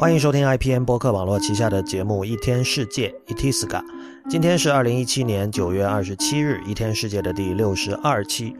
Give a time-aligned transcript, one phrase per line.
[0.00, 3.84] 欢迎收听 IPN 播客网络旗下的节目《一天世界》（Itiska）。
[4.30, 8.52] 今天是二零一七年九月二十七日，《一天世界》的第六十二期。《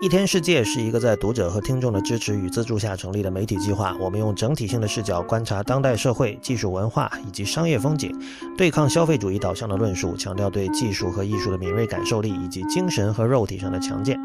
[0.00, 3.96] 一天世界》是一个在读者和听众的支持与资助下成立的媒体计划。
[4.00, 8.12] 我们用整体性的视角观察当代社会、技术文化以及商业风景，
[8.58, 14.18] 对抗消费主义导向的论述，强调对技术和艺术的敏锐感受力以及精神和肉体上的强健。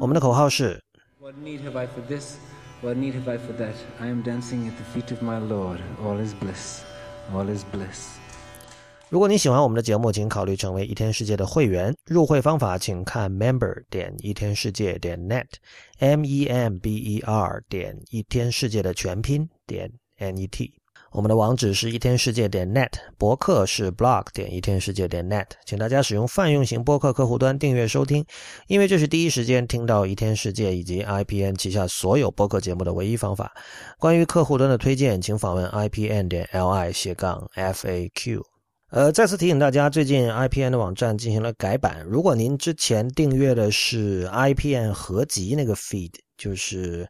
[0.00, 0.80] 我们的口号是。
[1.20, 2.34] What need have I for this?
[2.81, 3.75] What need have I for that?
[3.99, 5.79] I am dancing at the feet of my Lord.
[6.03, 6.83] All is bliss.
[7.33, 8.17] All is bliss.
[9.09, 11.95] 如果你喜欢我们的节目，请考虑成为一天世界的会员。
[12.05, 20.73] 入会方法请看 member 点一天世界点 net，m e m b e r 点一天世界的全拼点 n e t。
[21.12, 28.24] 我们的网址是一天世界点 net，博客是 blog 点一天世界点 net，请大家使用泛用型播客客户端订阅收听，
[28.68, 33.52] 因为这是第一时间听到一天世界以及 IPN 旗下所有播客节目的唯一方法。
[33.98, 38.42] 关于客户端的推荐，请访问 IPN 点 li 斜杠 FAQ。
[38.90, 42.06] 呃，再次提醒大家，最近 IPN 的网站进行了改版。
[42.08, 47.08] 如果您之前订阅的是 IPN 合集那个 feed，就是。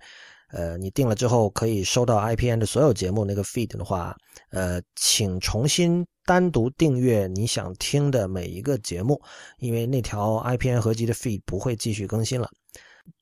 [0.52, 4.16] 呃，你订了之后可以收到 IPN 的所有节目那个 feed 的话，
[4.50, 9.20] 呃，请重新单独订阅你想听的每一个节目，
[9.58, 12.48] 因为那条 IPN 合集的 feed 不会继续更新了。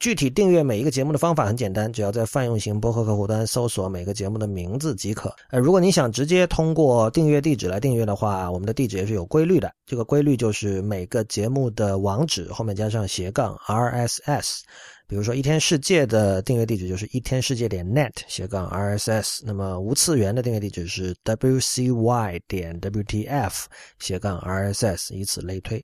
[0.00, 5.34] 具体订阅每一个节目的方法很简单，只要在泛用型播客客户端搜索每个节目的名字即可。
[5.50, 9.72] 呃，如果你想直接通过订阅地址来订阅的话，我们的地址也是有规律的。
[9.86, 14.60] 这个规律就是每个节目的网址后面加上斜杠 RSS。
[15.08, 19.40] 比如说，一天世界的订阅地址就是一天世界点 net 斜杠 RSS。
[19.42, 23.64] 那么无次元的订阅地址是 WCY 点 WTF
[23.98, 25.82] 斜杠 RSS，以此类推。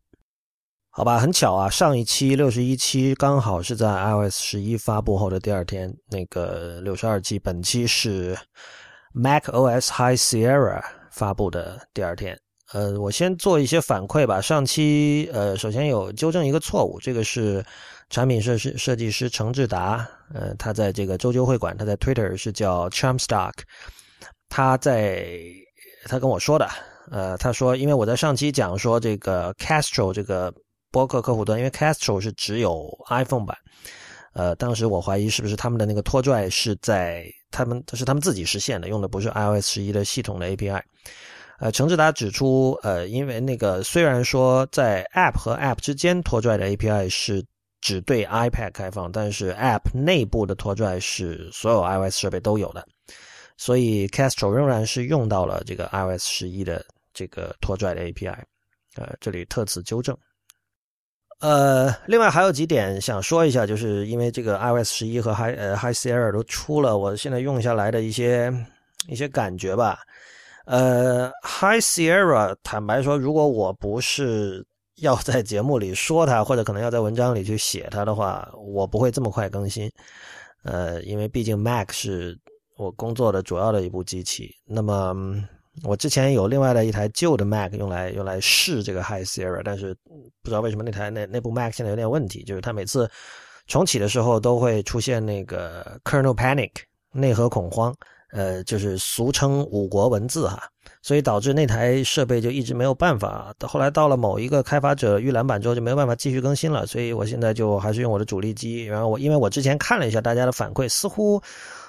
[0.91, 5.91] 好吧，很巧啊，上一期六十一期刚好是在 iOS 十一发布后的第二天。
[6.11, 8.37] 那个六十二期，本期是
[9.15, 12.39] macOS High Sierra 发布的第二天。
[12.75, 14.41] 呃，我先做一些反馈吧。
[14.41, 17.65] 上期呃，首先有纠正一个错误，这个是
[18.11, 23.53] 产品设设设计师程志达，呃，他在这个周究会馆，他在 Twitter 是叫 Chamstock，
[24.49, 25.29] 他在
[26.07, 26.69] 他跟我说的，
[27.11, 30.53] 呃，他说，因为我在上期讲说这个 Castro 这个。
[30.95, 33.59] 播客客户端，因为 Castro 是只有 iPhone 版，
[34.33, 40.81] 呃，当时我怀疑是不是他们的那个拖拽是在他们，是他们自己实现的，用的不是 iOS 十一的系统的 API。
[41.59, 47.45] 呃，程志达指出，呃，因为那个虽然说在 App 和 App 之间拖拽的 API 是
[47.85, 52.83] 只对 iPad 开放，但是 App 内部的拖拽是所有 iOS 设备都有的，
[53.59, 58.39] 所以 Castro 仍然是用到了这个 iOS 十一的这个拖拽的 API。
[58.97, 60.17] 呃，这里特此纠正。
[61.41, 68.51] 呃，另外还有几点想说一下，就是因为这个 iOS 十一和 Hi 呃 Hi Sierra 都出了，我现在用下来的一些
[69.09, 69.99] 一些感觉吧。
[70.65, 74.65] 呃，Hi Sierra 坦白说，如果我不是
[74.97, 79.91] 要在节目里说它，或者可能要在文章里去写它的话，我不会这么快更新。
[80.63, 82.39] 呃，因为毕竟 Mac 是
[82.77, 85.15] 我工作的主要的一部机器，那么。
[85.83, 89.93] 我之前有另外的一台旧的 Mac 用来用来试这个 High Sierra，但是
[90.41, 93.11] 不知道为什么那台那那部 Mac 现在有点问题，就是它每次
[93.67, 96.71] 重启的时候都会出现那个 Kernel Panic
[97.11, 97.93] 内核恐慌，
[98.35, 100.61] 呃，就是俗称五国文字哈，
[101.03, 103.55] 所以导致那台设备就一直没有办法。
[103.59, 108.85] 到后来到了某一个开发者预览版之后就没有办法继续更新了，所以我现在就还是用我的主力机。
[108.85, 111.41] 然后我因为我之前看了一下大家的反馈，似乎。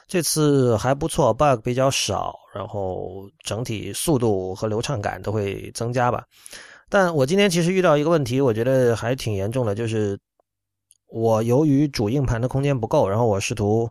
[0.08, 6.24] 这次还不错，bug 比较少，然后整体速度和流畅感都会增加吧。
[6.90, 10.16] 但我今天其实遇到一个问题，我觉得还挺严重的，就是
[11.10, 13.90] 我由于主硬盘的空间不够，然后我试图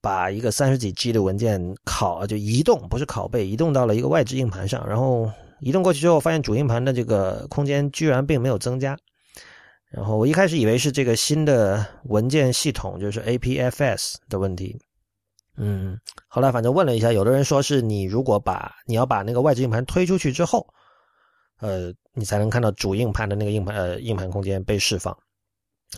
[0.00, 5.30] 把一个三十几 G 的文件拷就移动，不是拷贝，移动到了一个外置硬盘上，然后
[5.60, 8.96] 移动过去之后，发现主硬盘的这个空间居然并没有增加。
[9.90, 14.78] 然后我一开始以为是这个新的文件系统，就是 APFS 的问题。
[15.56, 15.98] 嗯，
[16.28, 20.66] 后来反正问了一下，有的人说是你如果把你要把那个外置硬盘推出去之后，
[21.60, 25.14] 呃，你才能看到主硬盘的那个硬盘呃硬盘空间被释放。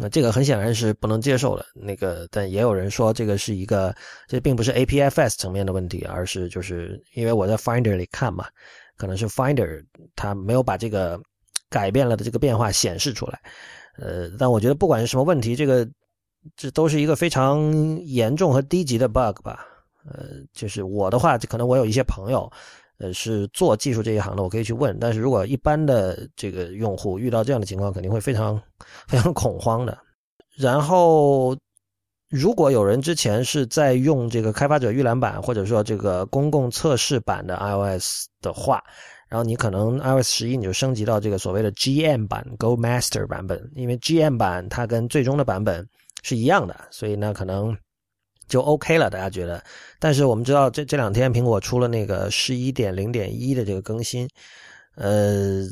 [0.00, 1.64] 那这个很显然是不能接受的。
[1.74, 3.94] 那个，但也有人说这个是一个，
[4.26, 8.46] 这并不是 APFS 层面的问题，而是就是因为我在 Finder 里看嘛，
[8.96, 9.84] 可能是 Finder
[10.16, 11.20] 它没有把这个
[11.68, 13.40] 改变了的这个变化显示出来。
[13.98, 15.88] 呃，但我觉得不管是什么问题，这个。
[16.56, 19.64] 这都是一个非常严重和低级的 bug 吧？
[20.04, 22.50] 呃，就是我的话，可能我有一些朋友，
[23.02, 24.96] 呃，是做技术这一行的，我可以去问。
[25.00, 28.58] 但是如果一般的这个用户遇到这样的情况，肯定会非常
[29.08, 29.98] 非常恐慌的。
[30.56, 31.56] 然后，
[32.30, 38.82] 如果有人之前是在用这个开发者预览版或者说这个公共测试版的 iOS 的话，
[39.28, 45.88] 然后你可能 iOS 十一你就升级到这个所谓的 GM 版 Go Master 版本，因为 GM 版它跟最终的版本
[46.22, 47.76] 是一样的，所以呢可能
[48.48, 49.62] 就 OK 了，大家觉得。
[49.98, 54.28] 但是我们知道这这两天苹果出了那个十一点零点一的这个更新，
[54.96, 55.64] 呃。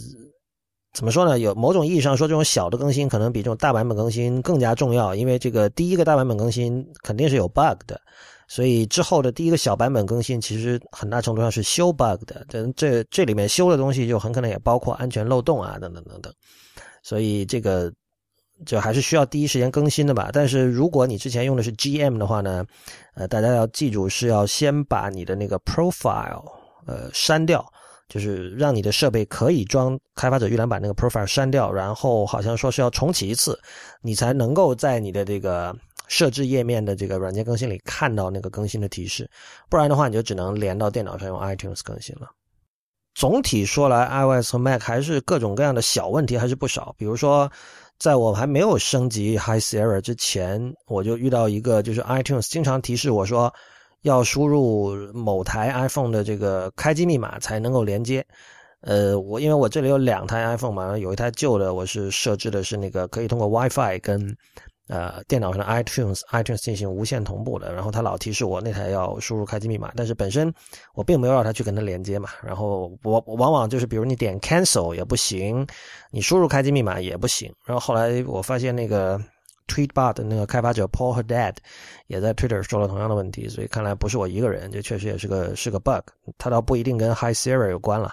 [0.93, 1.39] 怎么说呢？
[1.39, 8.01] 有某种意义上说，这种小的更新可能比这种大版本更新更加重要，因为这个第一个大版本更新肯定是有 bug 的，
[8.49, 12.45] 所以之后的第一个小版本更新其实很大程度上是修 bug 的。
[12.49, 16.35] 这这这里面修的东西就很可能也包括安全漏洞啊，等等等等。
[17.05, 17.89] 所以这个
[18.67, 20.31] 就还是需要第一时间更新的吧。
[20.33, 22.65] 但是如果你之前用的是 GM 的话呢，
[23.15, 26.45] 呃，大家要记住是要先把你的那个 profile
[26.87, 27.65] 呃删掉。
[28.09, 33.57] 就是让你的设备可以装开发者预览版那个 profile 删掉，然后好像说是要重启一次，
[34.03, 35.73] 你才能够在你的这个
[36.09, 39.31] 设置页面的这个软件更新里看到那个更新的提示，
[39.69, 42.29] 不然的话你就只能连到电脑上用 iTunes 更新了。
[43.15, 46.93] 总体说来，iOS 和 Mac 还是各种各样的小问题还是不少。
[46.99, 47.49] 比如说，
[48.01, 53.55] 在我还没有升级 High Sierra 之前，我就遇到一个，就是 iTunes 经常提示我说。
[54.03, 58.25] 要输入某台 iPhone 的这个开机密码才能够连接。
[58.81, 64.35] 呃，我因为我这里有两台 iPhone 嘛，有一台旧的，我是设置的是那个可以通过 WiFi 跟
[64.91, 67.73] 呃电脑上的 iTunes iTunes 进行无线同步的。
[67.73, 70.53] 然后它老提示我那台要输入开机密码，但是本身
[70.95, 72.29] 我并没有让它去跟它连接嘛。
[72.43, 75.67] 然后我往往就是比如你点 Cancel 也不行，
[76.11, 77.51] 你输入开机密码也不行。
[77.65, 79.19] 然后后来我发现那个。
[79.71, 81.55] Tweetbot 的那个开发者 Paul h e Dad
[82.09, 86.03] 也在 Twitter 说了同样的问题，所以看来不是我一个人，这确实也是个是个 bug，
[86.39, 88.13] 它倒不一定跟 High Sierra 有关了。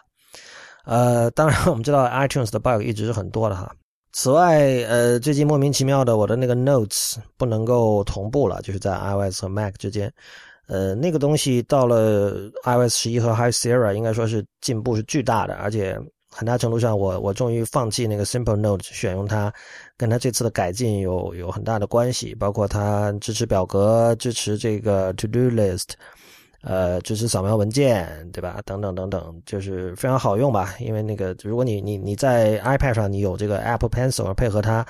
[0.85, 3.73] 呃，当然我们知道 iTunes 的 bug 一直是很多的哈。
[4.19, 10.11] 此外，呃，最近莫名其妙的我的那个 Notes 不能够同步了，就是在 iOS 和 Mac 之间。
[10.65, 12.33] 呃，那个东西到了
[12.63, 15.95] iOS 十一和 High Sierra 应该说是进步是巨大的，而且。
[16.29, 19.51] 很大程度上，我我终于放弃那个 Simple Notes，选用它，
[19.95, 22.35] 跟它这次的改进有有很大的关系。
[22.35, 25.93] 包括它支持表格，支持这个 To Do List，
[26.67, 28.59] 呃，支持扫描文件，对吧？
[28.65, 30.75] 等等等等，就是非常好用吧。
[30.79, 34.85] 因为那个，如果你你你在 iPad 上你有这个 Apple Pencil 配合它，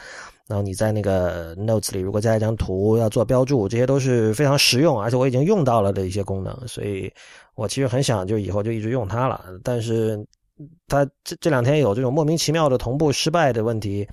[0.48, 6.68] 然后你在那个 Notes 里如果加一张图要做标注，这些都是非常实用，而且我已经用到了的一些功能。
[6.68, 7.14] 所以
[7.54, 10.26] 我其实很想就以后就一直用它了，但是。
[10.88, 14.08] 它这这两天有这种莫名其妙的同步失败的问题，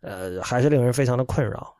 [0.00, 1.72] 呃，还是令人非常的困扰。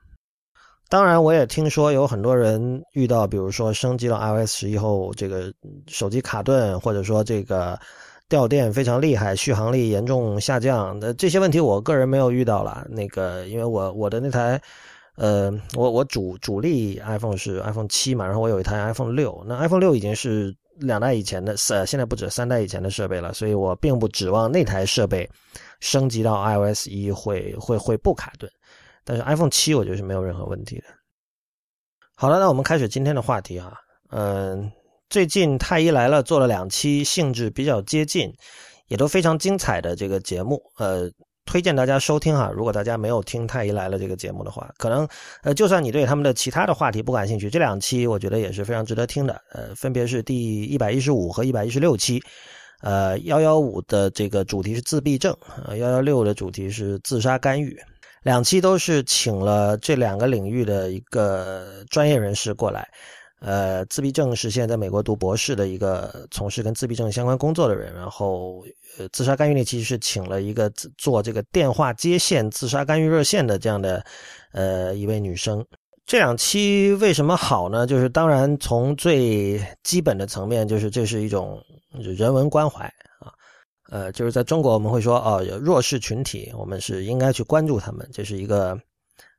[0.94, 5.52] 当然，我也听说有很多人遇到，比如说升级了 iOS 十一后，这个
[5.88, 7.76] 手机卡顿，或者说这个
[8.28, 12.86] 掉电非常厉害，续航力严重下降的这些问题，我个人没有遇到了。
[12.88, 14.62] 那个，因为我我的那台，
[15.16, 20.54] 呃，我我主主力 iPhone 是 iPhone 七嘛，然后我有一台 iPhone 六，那 iPhone 六已经是。
[20.80, 25.30] 两代以前的，呃，现在不止三代以前的设备了，所以我并不指望那台设备
[25.78, 28.50] 升级到 iOS 一会会会不卡顿。
[29.04, 30.84] 但是 iPhone 七我觉得是没有任何问题的。
[32.16, 33.72] 好了，那我们开始今天的话题啊，
[34.10, 34.70] 嗯，
[35.10, 38.32] 最近太医来了做了两期性质比较接近，
[38.88, 41.10] 也都非常精彩的这个节目，呃。
[41.46, 45.06] 推荐大家收听哈，如果大家没有听《太医来了》这个节目的话，可能
[45.42, 49.38] 呃，就算你对他们的其他的话题不感兴趣，这两期我觉得也是非常值得听的。
[49.52, 52.18] 呃，分别是第一百一十五和一百一十六期，
[52.80, 55.36] 呃，幺幺五的这个主题是自闭症，
[55.66, 57.78] 呃，幺幺六的主题是自杀干预，
[58.24, 62.88] 两期都是请了这两个领域的一个专业人士过来。
[63.40, 68.64] 呃，自闭症是现在在美国读博士的一个从事跟自闭症相关工作的人，然后
[68.98, 74.02] 呃，自杀干预那期是请了一个做这个电话接线自杀干预热线的这样的
[74.52, 75.62] 呃一位女生。
[76.06, 77.86] 这两期为什么好呢？
[77.86, 81.62] 就是当然从最基本的层面，就是这是一种
[82.16, 82.90] 人文关怀，
[83.90, 88.78] 呃，就是在中国我们会说哦，弱势群体，我们是应该去关注他们，这是一个。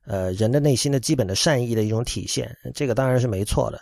[0.08, 3.82] 呃，人的内心的基本的善意的一种体现，这个当然是没错的。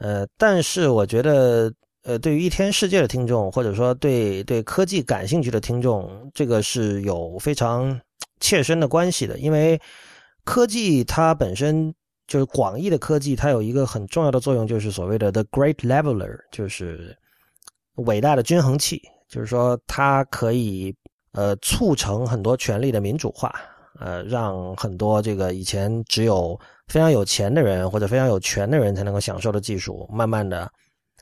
[0.00, 7.96] 呃，但是我觉得，呃，对于一天世界的听众，或者说对对科技感兴趣的听众，这个是有非常
[8.40, 9.38] 切身的关系的。
[9.38, 9.80] 因为
[10.42, 11.94] 科技它本身
[12.26, 17.16] 就是广义的科技，它有一个很重要的作用，就是所谓的 the great leveler，就是
[17.98, 19.00] 伟大的均衡器，
[19.32, 20.94] 就是说它可以
[21.32, 23.52] 呃促成很多权力的民主化。
[24.00, 26.58] 呃，让很多这个以前只有
[26.88, 30.68] 非常有钱的人或者非常有权的人才能够享受的技术，慢慢的，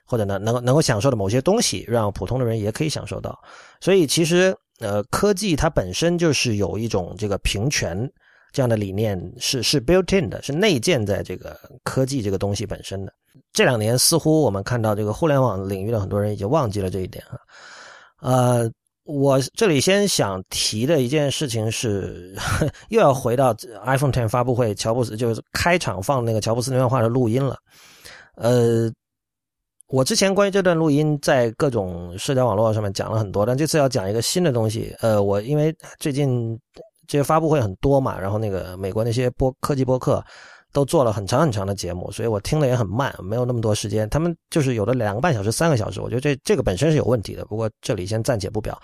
[0.07, 3.39] 或者呢，能够能够享受的某些东西，让普通的人也可以享受到。
[3.81, 8.11] 所以其实，呃，科技它本身就是有一种这个平权
[8.53, 13.13] 这样的理念是是 built in 的，是内建在这个科技这个东西本身的。
[13.53, 17.37] 这两年似乎我们看到这个互联网领域的很多人已经忘记了这一点啊。
[18.21, 18.71] 呃，
[19.05, 22.35] 我这里先想提的一件事情是，
[22.91, 27.57] 又要回到 iPhone Ten 发布会，乔布斯就是开场放那个乔布斯那段话的录音了。
[28.37, 28.91] 呃，
[29.89, 34.95] 我之前关于这段录音在各种社交网络上面讲了很多，但这次要讲一个新的东西。
[35.01, 36.59] 呃，我因为最近
[37.07, 40.23] 这些发布会很多嘛，然后那个美国那些播科技播客。
[40.73, 44.09] 都做了很长很长的节目，所以我听的也很慢，没有那么多时间。
[44.09, 47.45] 他们就是有的两个半小时、三个小时，我觉得这这个本身是有问题的。
[47.47, 48.81] 不过这里先暂且不表。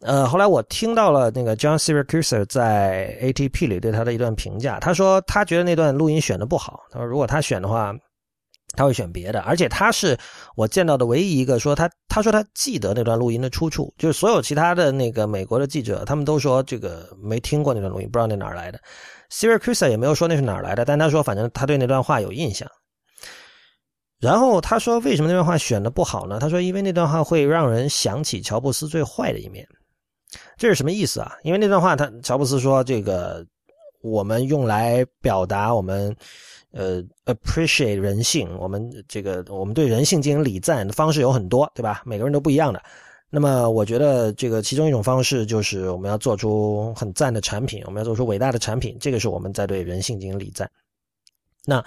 [0.00, 6.80] 呃，后来我听到了那个 John Siracusa 在 ATP 里对他的一段评价，他说他觉得那段录音选的不好。
[6.90, 7.94] 他说如果他选的话，
[8.76, 9.40] 他会选别的。
[9.42, 10.18] 而且他是
[10.56, 18.80] 我见到的唯一一个说他他说他记得那段录音的出处，就是所有其他的那个美国的记者，他们都说这个没听过那段录音，不知道那哪儿来的。
[19.32, 22.70] Siracusa 也没有说那是哪来的，但他说反正他对那段话有印象。
[24.20, 26.38] 然后他说为什么那段话选的不好呢？
[26.38, 29.66] 他说因为那段话会让人想起乔布斯最坏的一面。
[30.56, 31.32] 这是什么意思啊？
[31.42, 33.44] 因为那段话他乔布斯说这个
[34.02, 36.14] 我们用来表达我们
[36.70, 42.02] 呃 appreciate 人性，我们这个我们对人性进行礼赞的方式有很多，对吧？
[42.04, 42.82] 每个人都不一样的。
[43.34, 50.70] 那么，我觉得这个其中一种方式就是我们要做出很赞的产品，我们要做出伟大的产品，这个是我们在对人性进行礼赞。
[51.64, 51.82] 那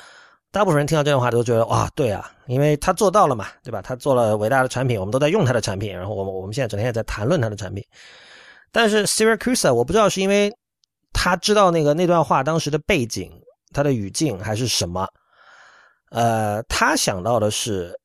[0.50, 3.80] 大部分人听到这段话都觉得哇，对啊，因为他做到了嘛，对吧？
[3.80, 7.86] 他做了伟大的产品，我们都在用他的产品，然后我们我们现在整天也在谈论他的产品。
[8.72, 10.52] 但是 Siracusa，我不知道是因为
[11.14, 13.32] 他知道那个那段话当时的背景、
[13.72, 15.08] 他的语境还是什么，
[16.10, 17.96] 呃，他想到的是。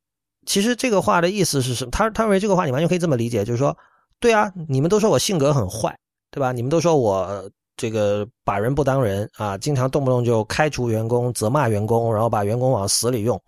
[0.46, 1.90] 其实这个话的意思是什么？
[1.90, 3.76] 他他认为这个话你完全可以这么理解，就是说，
[4.18, 5.96] 对啊，你们都说我性格很坏，
[6.30, 6.52] 对吧？
[6.52, 13.40] 你们都说我这个把人不当人啊，经常动不动就开除员工、责骂员工，然后把员工往死里用。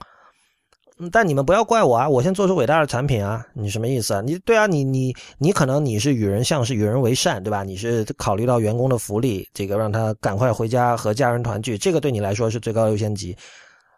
[1.10, 3.44] 但你们不要怪我啊，我先做出伟大的产品啊！
[3.54, 4.20] 你什么意思啊？
[4.20, 7.64] 你对啊，你你你可能你是与人像是与人为善，对吧？
[7.64, 13.36] 你是考虑到员工的福利，这个让他赶快回家和家人团聚，这个对你来说是最高优先级。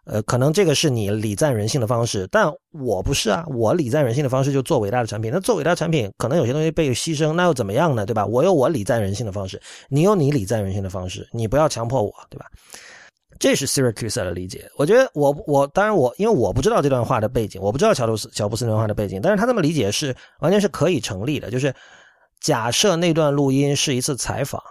[0.05, 3.43] 呃，可能这个是你礼赞人性的方式，但我不是啊。
[3.47, 5.31] 我礼赞人性的方式就做伟大的产品。
[5.33, 8.05] 那做伟大产品，可能有些东西被牺牲，那又怎么样呢？
[8.05, 8.25] 对吧？
[8.25, 9.59] 我有我礼赞人性的方式，
[9.89, 12.45] 你有你礼赞人性的方式，你不要强迫我，对吧？
[13.39, 14.69] 这是 Siracusa 的理解。
[14.77, 21.49] 我觉得我我当然我因为我不知道这段话的背景，我不知道乔布斯乔布斯那段话的背景，但是他这么理解是完全是可以成立的。
[21.49, 21.73] 就是
[22.39, 24.61] 假设那段录音是一次采访。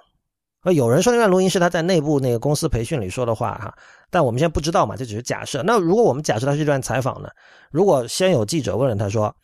[0.72, 3.74] 有人说那段录音是他在内部那个公司培训里说的话哈，
[4.14, 5.60] 但我们现在不知道嘛，这只是假设。
[5.64, 7.28] 那如果我们假设他是一段采访呢？
[7.72, 9.34] 如果先有记者问了他说：“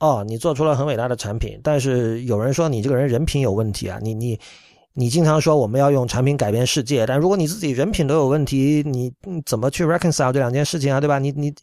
[0.00, 4.40] 哦，你做出了很伟大的产品，但是有人说你这个人人品有问题啊，你你
[4.94, 9.12] 你经常说我们要用产品改变世界，但如果你自己人品都有问题，你
[9.44, 10.98] 怎么去 reconcile 这两件事情啊？
[10.98, 11.18] 对吧？
[11.18, 11.54] 你你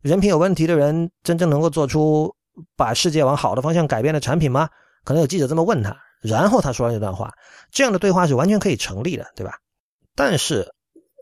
[0.00, 2.34] 人品有问题的人真正能够做出
[2.76, 4.68] 把世界往好的方向改变的产品吗？
[5.04, 7.32] 可能有记者这么问他。”然后他说了这段话，
[7.70, 9.52] 这样的对话是完全可以成立的，对吧？
[10.16, 10.66] 但是，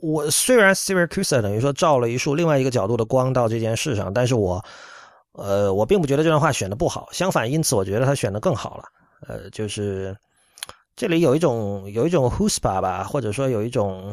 [0.02, 4.62] 我虽然 Siracusa 等于说照了一束另外一个角度的光到这件事上，但是我，
[5.32, 8.84] 呃，我并不觉得这段话选的不好，相反，因此我觉得他选的更好了。
[9.26, 10.16] 呃，就是
[10.94, 14.12] 这里有一种有一种 h u s p a 吧，或者说有一种，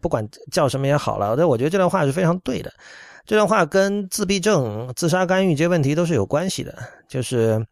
[0.00, 2.72] 不管叫什么也好了，但我觉得这段话是非常对的。
[3.26, 6.76] 这段话跟自闭症、自杀干预这些问题都是有关系的，
[7.08, 7.64] 就是。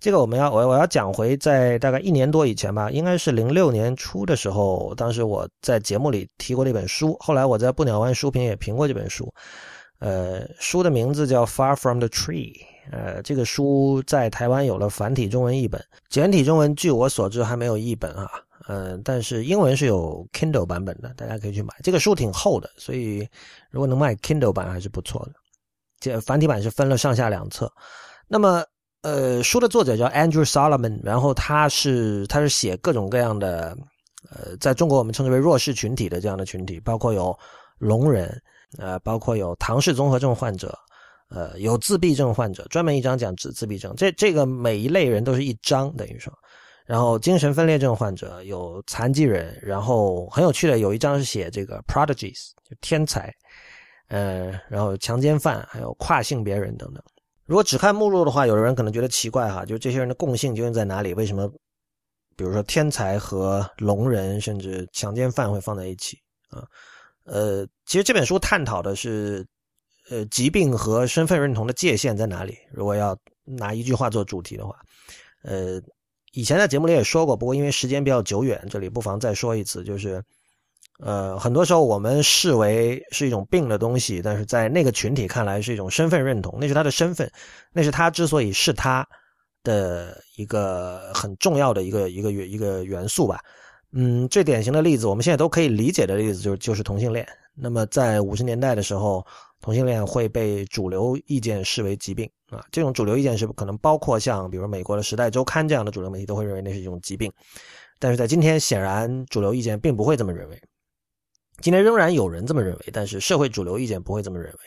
[0.00, 9.32] 这个我们要我我要讲回在大概一年多以前吧，应该是零六年初的时候，当时我在节目里提过那本书，后来我在不鸟湾书评也评过这本书，
[9.98, 12.52] 呃，书的名字叫《Far from the Tree》，
[12.92, 18.30] 呃，这个书在台湾有了繁体中文译本，简体中文据我所知还没有译本啊，
[18.68, 21.74] 嗯，但是英文是有 Kindle 版本的，大家可以去买。
[21.82, 23.28] 这个书挺厚的，所以
[23.70, 25.32] 如果能卖 Kindle 版还是不错的。
[26.00, 27.70] 这繁体版是分了上下两册，
[28.28, 28.64] 那么。
[29.04, 33.76] 呃，书的作者叫 Andrew Solomon，然后他是他是写各种各样的，
[34.30, 37.38] 呃，在中国我们称之为弱势群体的这样的群体，包括有
[37.76, 38.42] 聋人，
[38.78, 40.74] 呃，包括有唐氏综合症患者，
[41.28, 46.32] 呃，有自闭症患者，专门一章讲自自闭症，这这个每一类人都是一章等于说，
[46.86, 53.30] 然后精神分裂症患者，有残疾人，然后很有趣的有一章是写这个 prodigies 就天才，
[54.08, 57.04] 呃，然后强奸犯，还有跨性别人等等。
[57.46, 61.12] 如果只看目录的话，有的人可能觉得奇怪哈，就这些人的共性究竟在哪里？
[61.14, 61.48] 为什么，
[62.36, 66.64] 比如说天才和聋人，甚至强奸犯会放在一起啊？
[67.24, 69.46] 呃，其实这本书探讨的是，
[70.10, 72.56] 呃，疾病和身份认同的界限在哪里？
[72.72, 74.78] 如果要拿一句话做主题的话，
[75.42, 75.80] 呃，
[76.32, 80.22] 以前在节目里也说过，不过因为时间比较久远，这里不妨再说一次，就是
[81.00, 87.30] 呃，很多时候我们视为是一种病的东西，但是在那个群体看来是一种身份认同，那是他的身份，
[87.72, 89.06] 那是他之所以是他
[89.64, 93.40] 的一个很重要的一个一个一个元素吧。
[93.92, 97.26] 嗯，最典型的例子，我们现在都可以理解的例子就是就是同性恋。
[97.56, 99.24] 那么在五十年代的时候，
[99.60, 107.32] 同性恋会被主流意见视为疾病啊，这种主流意见是可能包括像比如美国的《时代周刊》这样的主流媒体都会认为那是一种疾病，
[107.98, 110.60] 但是在今天显然主流意见并不会这么认为。
[111.60, 114.58] 今天仍然有人这么认为，但是社会主流意见不会这么认为。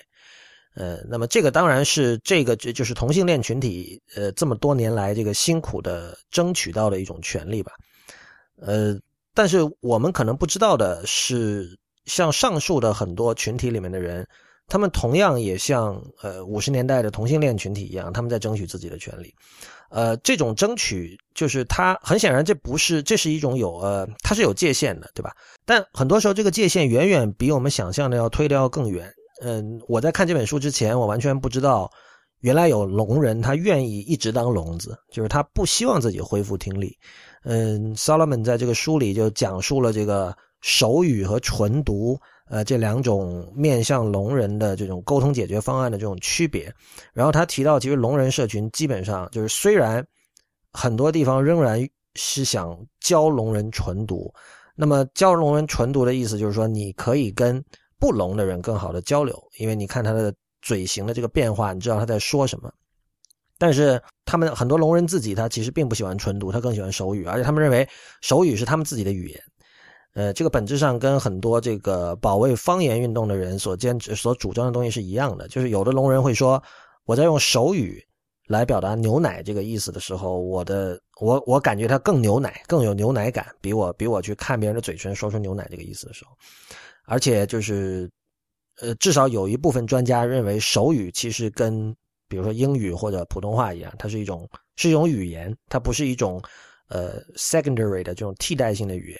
[0.75, 7.72] 呃，那么这个当然是这个这就是同性恋群体呃这么多年来这个辛苦的争取到的一种权利吧。
[8.56, 8.96] 呃，
[9.34, 14.27] 但是我们可能不知道的是，像上述的很多群体里面的人，
[14.67, 19.34] 他们同样也像呃五十年代的同性恋群体一样，他们在争取自己的权利。
[19.89, 25.32] 呃，这种争取就是他很显然这不是，这是一种有呃，它是有界限的，对吧？
[25.65, 29.12] 但很多时候这个界限远远比我们想象的要推的要更远。
[29.41, 31.91] 嗯，我在看这本书之前，我完全不知道
[32.41, 36.98] 原来有聋人他愿意一直当聋子，就是他不希望自己恢复听力。
[37.44, 42.20] 嗯，Solomon 在这个书里就讲述了这个手语和纯读。
[42.50, 46.74] 呃，这两种面向聋人的这种沟通解决方案的这种区别，
[47.13, 50.06] 然后他提到，其实聋人社群基本上就是虽然
[50.72, 51.86] 很多地方仍然
[52.16, 54.34] 是想教聋人纯读，
[54.75, 57.63] 那么教聋人纯读的意思就是说，你可以跟
[58.00, 62.72] 不聋的人更好的交流，因为你看他的嘴型的这个变化，你知道他在说什么。
[63.60, 67.88] 但是他们很多聋人自己，他其实并不喜欢纯读，他更喜欢手语，而且他们认为
[68.22, 69.42] 手语是他们自己的语言。
[70.17, 75.47] 呃，这个本质上跟很多这个保卫方言运动的人所坚持、所主张的东西是一样的。
[75.47, 76.62] 就是有的聋人会说，
[77.05, 78.03] 我在用手语
[78.47, 86.31] 来表达牛奶这个意思的时候，我的我我感觉它更牛奶，更有牛奶感，比我比我去看别人的嘴唇说出牛奶这个意思的时候。
[87.05, 88.09] 而且就是，
[88.81, 91.96] 呃，至少有一部分专家认为，手语其实跟
[92.27, 96.42] 比如说英语或者普通话一样，它是一种是一种语言，它不是一种
[96.89, 99.20] 呃 secondary 的这种替代性的语言。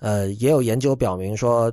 [0.00, 1.72] 呃，也有研究表明说，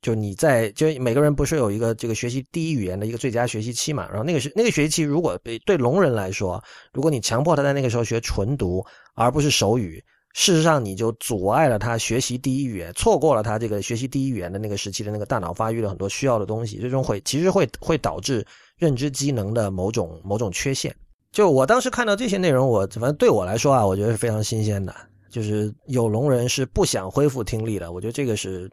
[0.00, 4.08] 就你在就每个人不是有一个这个学习第一语言的一个最佳学习期嘛？
[4.08, 10.02] 然后那个是那个学习期，如果对聋人来说，如果你强迫他在那个时候学纯读而不是手语，
[10.34, 20.94] 事实上你就阻碍了他学习第一语言，错过了他这个学习第一语言的那个时期的那个大脑发育的很多需要的东西，最终会其实会会导致认知机能的某种某种缺陷。
[21.32, 24.94] 就我当时看到这些内容，我反正对我来说啊，我觉得是非常新鲜的。
[25.30, 28.70] 就是有聋人是不想恢复听力的，我觉得这个是，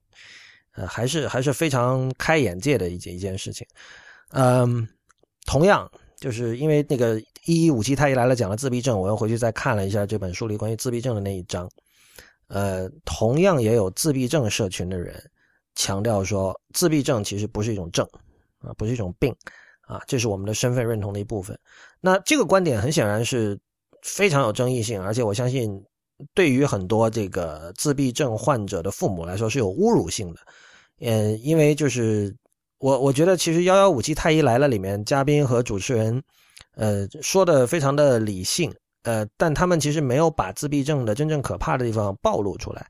[0.73, 3.67] 呃，还是还是非常开眼界的一件一件事情。
[4.31, 4.87] 嗯，
[5.45, 11.69] 同样就是因为那个一一五七太医来了讲了自闭症，我又回去再看了一下这本书里关于自闭症的那一章。
[12.47, 15.21] 呃，同样也有自闭症社群的人
[15.75, 18.07] 强调说，自闭症其实不是一种症
[18.59, 19.35] 啊，不是一种病
[19.81, 21.59] 啊，这是我们的身份认同的一部分。
[21.99, 23.59] 那这个观点很显然是
[24.03, 25.83] 非常有争议性，而且我相信。
[26.33, 30.39] 对于很多这个自闭症患者的父母来说是有侮辱性的，
[30.99, 32.35] 嗯，因为就是
[32.79, 36.21] 我我觉得其实幺幺五七太医来了里面嘉宾和主持人，
[36.75, 38.73] 呃，说的非常的理性，
[39.03, 42.87] 呃，但他们其实没有把自闭症的真正可怕的地方暴露出来，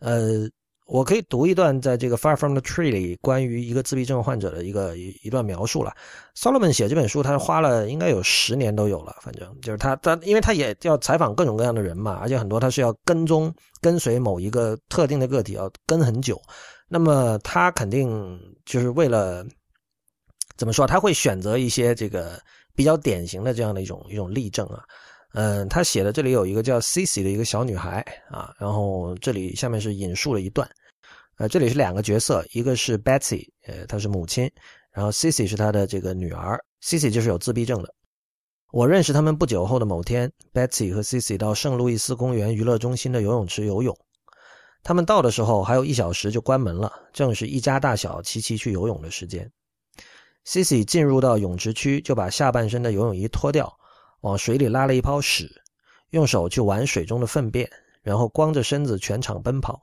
[0.00, 0.48] 呃。
[0.86, 5.94] 我可以读一段在这个《Far from the Tree》里关于一个自闭症患者的一个一一段描述了。
[6.36, 16.40] Solomon 写这本书，他花了应该有十年都有了，反正就是他他，因为他也要采访各种各样的人嘛，而且很多他是要跟踪跟随某一个特定的个体，要跟很久。
[16.86, 19.44] 那么他肯定就是为了
[20.56, 22.38] 怎么说，他会选择一些这个
[22.74, 24.84] 比较典型的这样的一种一种例证啊。
[25.34, 30.68] 嗯，他写的这里有一个叫 Cici 的一个小女孩啊，然后这里下面是引述了一段，
[31.38, 34.48] 呃，这里是两个角色，一个是 Betsy，呃，她是母亲，
[34.92, 37.92] 然后 Cici 是她的这个女儿，Cici 就是有自闭症的。
[38.70, 43.96] 我认识他们不久后的某天，Betsy 和 Cici 到圣路易斯公园娱乐中心的游泳池游泳，
[44.84, 49.50] 他们到的时候还有一小时就关门了，正是一家大小齐齐去游泳的时间。
[50.46, 53.76] Cici 进入到泳池区，就把下半身的游泳衣脱掉。
[54.24, 55.62] 往水里拉了一泡屎，
[56.08, 59.82] 用手去玩水中的粪便，然后光着身子全场奔跑，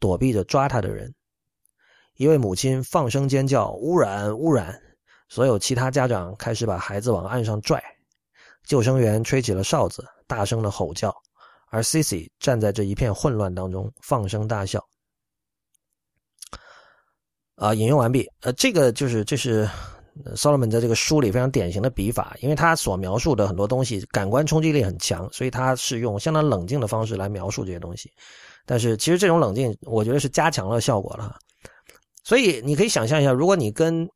[0.00, 1.14] 躲避着抓他的人。
[2.16, 4.76] 一位母亲放声尖叫：“污染，污染！”
[5.30, 7.80] 所有其他家长开始把孩子往岸上拽。
[8.64, 11.14] 救生员吹起了哨子，大声的吼叫，
[11.68, 14.84] 而 Cici 站在这一片混乱当中，放声大笑。
[17.54, 18.28] 啊，引用完毕。
[18.40, 19.70] 呃，这个就是这是。
[20.34, 28.10] Solomon 在这个书里非常典型的笔法，因为他所描述的很多东西感官冲击力很强，所以他是用相当冷静的方式来描述这些东西。
[28.64, 31.36] 但是其实这种冷静，我觉得是加强了效果了。
[32.24, 34.08] 所以你可以想象一下，如果你跟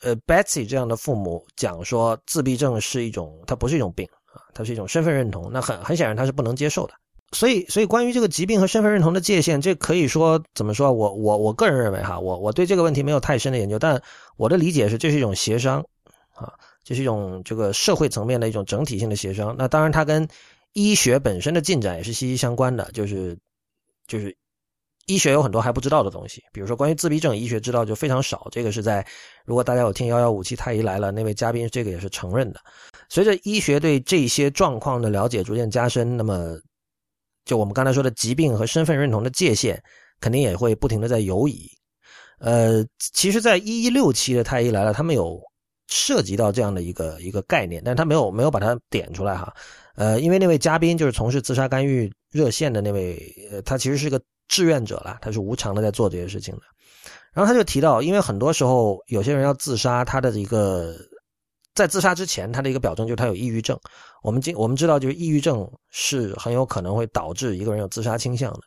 [0.00, 6.94] 呃 Betsy 这样的父母讲说自闭症是一种，它不是一种病啊，它是一种身份认同，那很很显然他是不能接受的。
[7.32, 10.90] 所以，所以关于这个疾病和身份认同的界限，这可以说怎么说？
[10.90, 14.00] 我我我个人认为哈，我我对这个问题没有太深的研究，但
[14.38, 15.84] 我的理解是，这是一种协商
[16.34, 19.54] 啊，这是一种这个社会层面的一种整体性的协商。
[19.58, 20.26] 那当然，它跟
[20.72, 23.36] 医学本身的进展也是息息相关的，就是
[24.06, 24.34] 就是
[25.04, 28.48] 医学有很多还不知道的东西，比如说关于自闭症，医学知道就非常少。
[28.50, 29.06] 这个是在
[29.44, 32.60] 如果大家有听幺幺五七太医来了那位嘉宾，这个也是承认的。
[33.10, 36.58] 随着医学对这些状况的了解逐渐加深，那么。
[37.48, 39.82] 就我们刚才说的疾病和身份认同的界限，
[40.20, 41.66] 肯定也会不停的在游移。
[42.40, 45.40] 呃，其实，在一一六期的太医来了，他们有
[45.86, 49.50] 涉及到这样的一个一个概念，但是他没有没有把它点出来哈。
[49.94, 53.18] 呃，因为那位嘉宾就是从事自杀干预热线的那位，
[53.64, 56.62] 他其实是个志愿者啦，他是无偿的在做这些事情的。
[57.32, 60.94] 然后他就提到，因为很多时候有些人要自杀，他的一个。
[61.78, 63.78] 在自杀之前，他的一个表征就是他有抑郁症。
[64.20, 68.60] 我们今我们知道，就是抑郁症是很有可能会导致一个人有自杀倾向的。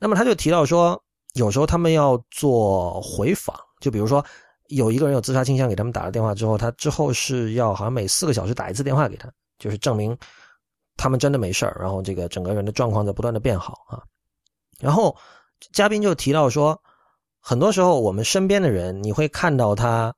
[0.00, 1.00] 那么他就提到说，
[1.34, 4.24] 有时候他们要做回访，就比如说
[4.66, 10.18] 有一个人有自杀倾向，给他们打了电话之后，他之后是要好像每四个小时打一次电话给他，就是证明
[10.96, 14.02] 他们真的没事儿，然后这个整个人的状况在不断的变好啊。
[14.80, 15.16] 然后
[15.72, 16.76] 嘉宾就提到说，
[17.38, 20.12] 很多时候我们身边的人，你会看到他。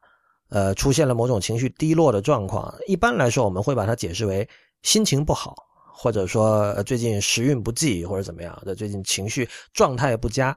[0.53, 4.47] 呃，出现了某种情绪低落的状况，一般来说我们会把它解释为
[4.83, 5.55] 心情不好，
[5.95, 10.55] 或者说最近时运不济，或者怎么样的，最近情绪状态不佳。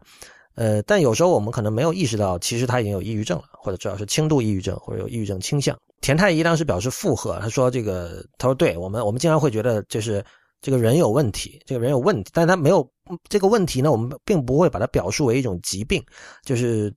[0.55, 5.77] 呃，但有时候我们可能没有意识到，其实他已经有抑郁症了，或者主要是轻度抑郁症，或者有抑郁症倾向。
[6.01, 10.21] 田太医当时表示附和，他说：“这个，他说对我们，我们经常会觉得就是
[10.61, 12.85] 这个人有问题，这个人有问题，但他没有
[13.29, 16.03] 这个问题呢，我们并不会把它表述为一种疾病，
[16.43, 16.93] 就是。”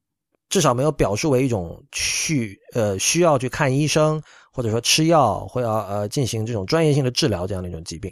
[0.49, 8.11] 至少没有表述为一种去呃需要去看医生或者说吃药或要呃进行这种专业性的治疗这样的一种疾病，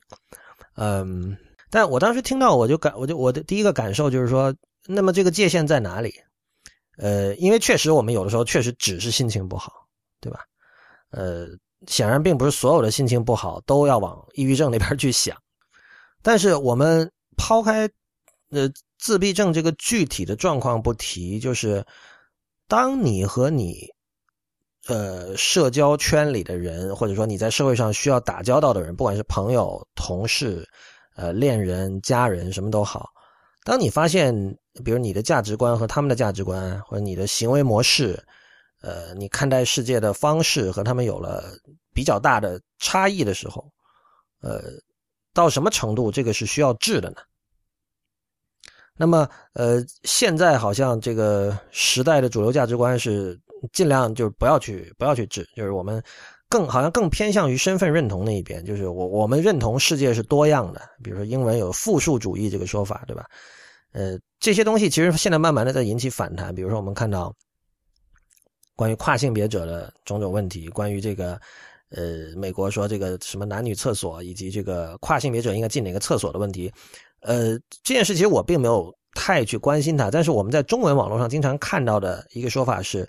[0.76, 1.36] 嗯，
[1.70, 4.54] 但我当时听到我就感我就我的第一个感受就是说，
[4.86, 6.14] 那么这个界限在哪里？
[6.98, 9.72] 呃，因为确实我们有的时候确实只是心情不好，
[10.20, 10.40] 对吧？
[11.10, 11.46] 呃，
[11.86, 15.36] 显然并不是所有的心情不好都要往抑郁症那边去想，
[16.22, 17.88] 但是我们抛开
[18.50, 21.82] 呃自闭症这个具体的状况不提，就是。
[22.68, 23.88] 当你和你，
[24.88, 30.66] 呃，社交圈里的人，或者说你在社会上需要打交道的人，不管是朋友、同事、
[31.14, 33.08] 呃，恋人、家人，什么都好。
[33.64, 34.32] 当你发现，
[34.84, 38.20] 比如你的价值观和他们的价值观，或者你的行为模式，
[38.80, 41.44] 呃，你看待世界的方式和他们有了
[41.92, 43.68] 比较大的差异的时候，
[44.40, 44.62] 呃，
[45.32, 47.16] 到什么程度这个是需要治的呢？
[48.96, 53.38] 那么，呃，现在好像这个时代的主流价值观是
[53.72, 56.02] 尽量就是不要去不要去治，就是我们
[56.48, 63.26] 更好像更偏向于身份认同那一边，就是我我们认同世界是多样的，比如说英文有复数主义这个说法，对吧？
[63.92, 67.34] 呃，这些东西其实现在慢慢的在引起反弹，比如说我们看到
[68.74, 71.40] 关于跨性别者的种种问题，关于这个
[71.90, 76.72] 呃美国说这个什么男女厕所以及这个跨性别者应该进哪个厕所的问题。
[77.20, 83.08] 呃，这件事其实我并没有太去关心它，但是我们在中文网络上经常看到的一个说法是，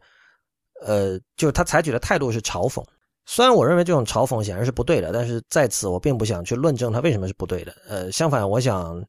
[0.81, 2.83] 呃，就是他采取的态度是嘲讽。
[3.25, 7.75] 虽然我认为这种嘲讽显然是不对的，但是在此我并不想去论证它为什么是不对的。
[7.87, 9.03] 呃，相反，我想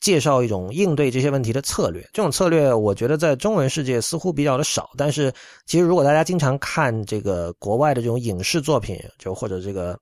[0.00, 2.02] 介绍一种应对这些问题的策略。
[2.12, 4.90] 这种策略，我觉得在中文世界似乎比较的少。
[4.96, 5.32] 但是，
[5.66, 9.98] 其实如果大家经常看这个国外的这种影视作品，就或者这个。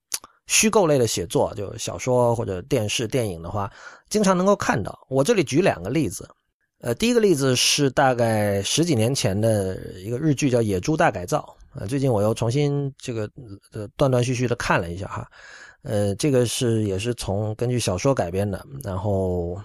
[0.50, 3.70] 虚构类的写作，就小说或者电视电影的话，
[4.08, 4.98] 经常能够看到。
[5.10, 6.26] 我这里举两个例子，
[6.80, 11.86] 呃，第一个例子是大概十几年前的一个日剧，叫《野猪大改造》啊。
[11.86, 13.28] 最近我又重新这个
[13.74, 15.28] 呃断断续续的看了一下哈，
[15.82, 19.60] 呃，这个是也是从根据小说改编的，然后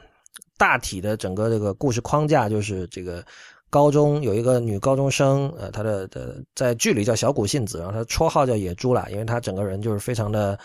[0.57, 3.23] 大体的整个这个故事框架就是这个。
[3.69, 10.55] 高中有一个女高中生，呃，她的的在剧里叫小谷信子，然后她绰号叫野猪啦，因为她整个人就是非常的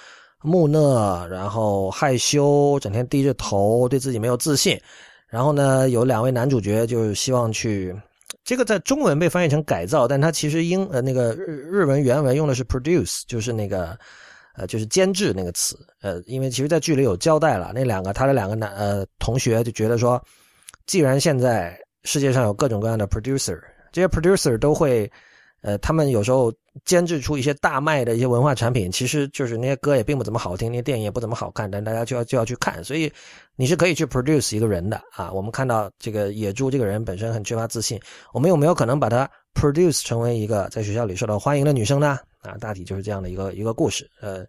[0.42, 4.78] 木讷，然后害羞，整天低着头，对自己没有自信。
[5.26, 7.96] 然后呢，有两位男主角就是希望去，
[8.44, 13.98] 这个在中文被翻译成改造，但它其实英呃那个日日文原文用的是 produce，就是那个
[14.58, 20.22] 呃就是监制那个词，呃，因为其实在剧里有交代了，那两个他的两个男呃同学就觉得说，
[20.86, 21.78] 既然现在。
[22.04, 23.58] 世界上有各种各样的 producer，
[23.92, 25.10] 这些 producer 都会，
[25.62, 26.50] 呃，他们有时候
[26.84, 33.12] 监制出一些大卖的一些文化产品，其实就是那些歌也并不怎么好听，那些电影也不怎么好看，但大家就要就要去看，所以
[33.56, 35.30] 你是可以去 produce 一个人的啊。
[35.32, 38.00] 我们看到这个野猪这个人本身很缺乏自信，
[38.32, 42.18] 我们有没有可能把他 produce 成为一个在学校里受到欢迎的女生呢？
[42.42, 44.08] 啊，大体就是这样的一个一个故事。
[44.20, 44.44] 呃，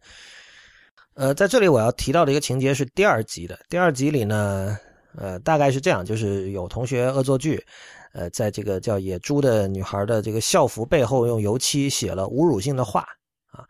[1.16, 4.78] 呃，在这里我要提到的一个情节是第二集的，第二集里呢，
[5.18, 7.64] 呃，大概是这样，就是有同学恶作剧。
[8.12, 13.06] 呃，在这个叫野猪的女孩的这个校服背后用油漆写了侮辱性的话
[13.52, 13.64] 啊，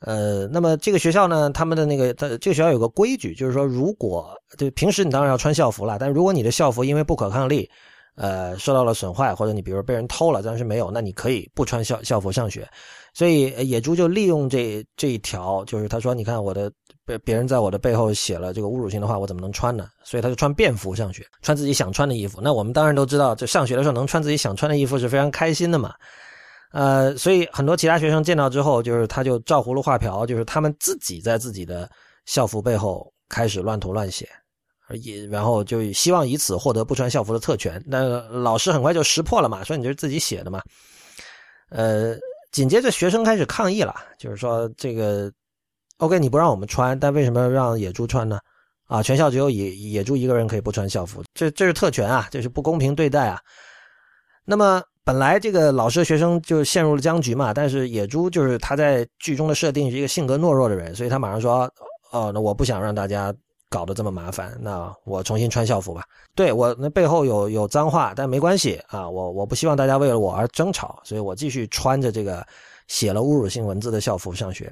[0.00, 7.70] 呃，那么这个学校呢，他们的那个，这个学校有个规矩，就是说，如果就平时你当然要穿校服了，但如果你的校服因为不可抗力，
[8.16, 12.68] 呃，受到了损坏，或者你比如被人偷了，暂时没有，那你可以不穿校校服上学。
[13.14, 16.70] 所以野猪就利用这这一条，就是他说，你看我的。
[17.04, 19.88] 别别人在我的背后写了这个侮辱性的话，我怎么能穿呢？
[20.04, 22.40] 所以他就穿便服上学，穿自己想穿的衣服。
[22.40, 25.92] 那我们当然都知道，这上学的时候能穿自己想穿的衣服是非常开心的嘛。
[26.70, 31.90] 呃，所以很多其他学生见到之后，就是他就照葫芦画瓢，就是他们自己在自己的
[32.24, 34.28] 校服背后开始乱涂乱写，
[34.96, 37.82] 也然后就希望以此获得不穿校服的特权。
[37.86, 40.60] 那老师很快就识破了嘛，说你这是自己写的嘛。
[41.70, 42.16] 呃，
[42.50, 45.32] 紧接着学生开始抗议了，就是说这个。
[45.98, 48.40] OK，你不让我们穿，但为什么让野猪穿呢？
[48.88, 53.38] 啊，全校只有野野猪一个人可以不穿校服，这这是特权啊，这是不公平对待啊。
[54.44, 61.72] 那么本来这个老师学生就陷入了僵局嘛，但是野猪就是他在剧中的设定是一个性格懦弱的人，所以他马上说
[62.10, 63.32] ：“哦，那我不想让大家
[63.72, 66.04] 搞得这么麻烦，那我重新穿校服吧。
[66.34, 72.46] 对我那背后有有脏话，但没关系啊，我我不希望大家为了我而争吵，所以我继续穿着这个
[72.86, 74.70] 写了侮辱性文字的校服上学。”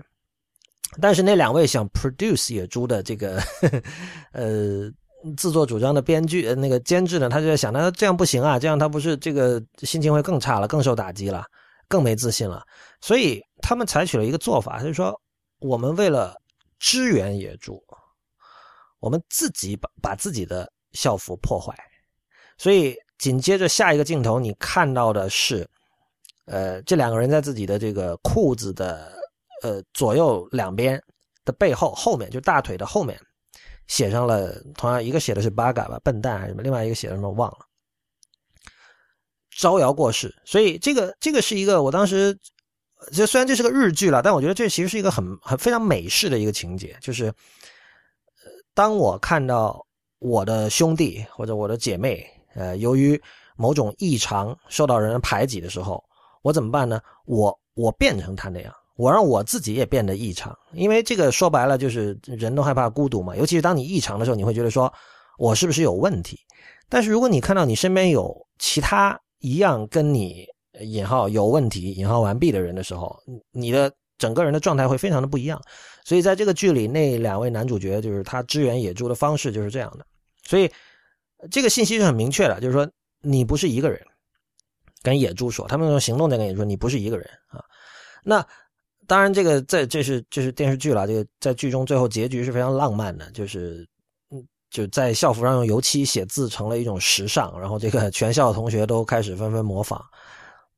[1.01, 3.41] 但是那两位想 produce 野猪的这个
[4.35, 4.91] 呃
[5.37, 11.45] 自作主张的编剧那个监制呢，他就在想，那这样不行啊，这样他不是这个心情会更差了，更受打击了，
[11.89, 12.63] 更没自信了。
[13.01, 15.19] 所以他们采取了一个做法，就是说，
[15.61, 16.35] 我们为了
[16.79, 17.83] 支援野猪，
[19.01, 21.75] 我们自己把把自己的校服破坏。
[22.57, 25.69] 所以紧接着下一个镜头，你看到的是，
[26.45, 29.19] 呃，这两个人在自己的这个裤子的。
[29.63, 30.99] 呃，左右两边
[31.45, 33.21] 的背后后面，就大腿的后面，
[33.89, 37.59] 写上了同样一个写的是八嘎吧，笨蛋还是什么，另外一个写的什么忘了。
[39.51, 42.35] 招摇过市，所以这个这个是一个我当时，
[43.13, 47.31] 就虽然这是个日剧了，但我觉得这其实是一个很很非常美式的一个情节，就是，
[48.75, 49.85] 当我看到
[50.19, 53.21] 我的兄弟或者我的姐妹，呃，由于
[53.57, 56.03] 某种异常受到人排挤的时候，
[56.43, 57.01] 我怎么办呢？
[57.27, 58.75] 我我变成他那样。
[58.97, 63.35] 我让我自己也变得异常，因为这个说白了就是人都害怕孤独嘛。
[63.35, 64.93] 尤其是当你异常的时候，你会觉得说，
[65.39, 66.39] 我是不是有问题？
[66.87, 70.45] 但是如果你看到你身边有其他一样跟你
[70.81, 73.17] 引号有问题引号完毕的人的时候，
[73.53, 75.61] 你的整个人的状态会非常的不一样。
[76.05, 80.07] 所以在这个剧里，那两位男主角就是他支援野猪的方式就是这样的。
[80.45, 80.71] 所以
[81.51, 82.89] 这个信息是很明确的，就是说
[83.21, 84.01] 你不是一个人，
[85.03, 87.65] 跟野猪说，他们用行动在跟你说你不是一个人啊。
[88.23, 88.47] 那。
[89.07, 91.05] 当然，这个在这是这是电视剧了。
[91.05, 93.85] 这个在剧中最后结局是非常浪漫的，就是
[94.31, 100.01] 嗯，就在校服上用油漆写字成了一种时尚，然后这个全校同学都开始纷纷模仿。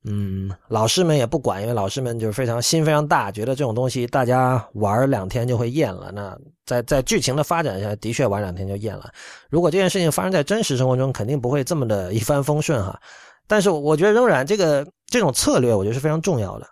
[0.05, 6.11] 嗯，老师们也不管，因为老师们就是非常心非常大，觉得这种东西大家玩两天就会厌了。
[6.11, 9.09] 那在在剧情的发展下，的确玩两天就厌了。
[9.49, 12.99] 如果这件事情发生在真实生活中，肯定不会这么的一帆风顺哈。
[13.47, 16.67] 但是我觉得仍然这个这种策略，我觉得是非常重要的。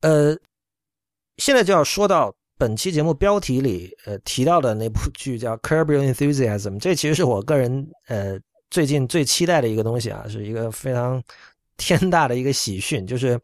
[0.00, 0.36] 呃，
[1.36, 8.36] 现在就要说到本期节目标题里呃提到的那部剧叫《Curb Your Enthusiasm》，这其实是我个人呃
[8.70, 11.22] 最近最期待的一个东西啊，是一个非常
[11.82, 13.38] 天大的一个喜讯，就是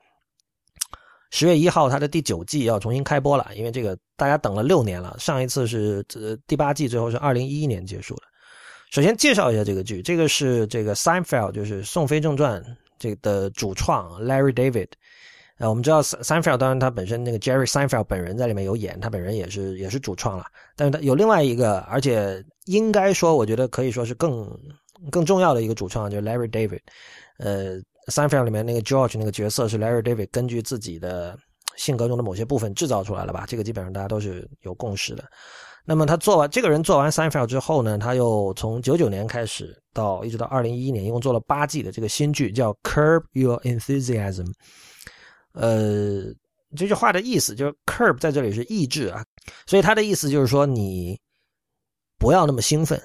[1.31, 8.23] 十月一号它的第九季要重新开播了，因为这个大家等了六年了，上一次是呃第八季，最后是二零一一年结束的。
[8.91, 12.63] 首先介绍一下这个剧，这个是这个 Seinfeld，就是《宋飞正传》
[12.99, 14.89] 这的主创 Larry David。
[15.59, 20.47] 呃，我们知道 Seinfeld，当然他本身那个 Jerry Seinfeld 本人在里面有演，他本人也是也是主创了。
[20.77, 24.49] 但是他有另外一个，而且应该说，我觉得可以说是更
[25.11, 26.81] 更重要的一个主创，就是 Larry David。
[27.39, 31.39] 呃，Seinfeld 里面那个 George 那个角色是 Larry David 根据自己的
[31.77, 33.45] 性格中的某些部分制造出来了吧？
[33.47, 35.25] 这个基本上大家都是有共识的。
[35.85, 44.53] 那么他做完这个人做完 Seinfeld 之后呢，他又从九九年开始到一直到二零一一年，一共做了八季的这个新剧叫 Curb Your Enthusiasm。
[45.53, 46.25] 呃，
[46.77, 49.25] 这句话的意思就是 “curb” 在这里是抑制啊，
[49.67, 51.19] 所以他的意思就是说你
[52.19, 53.01] 不要那么兴奋，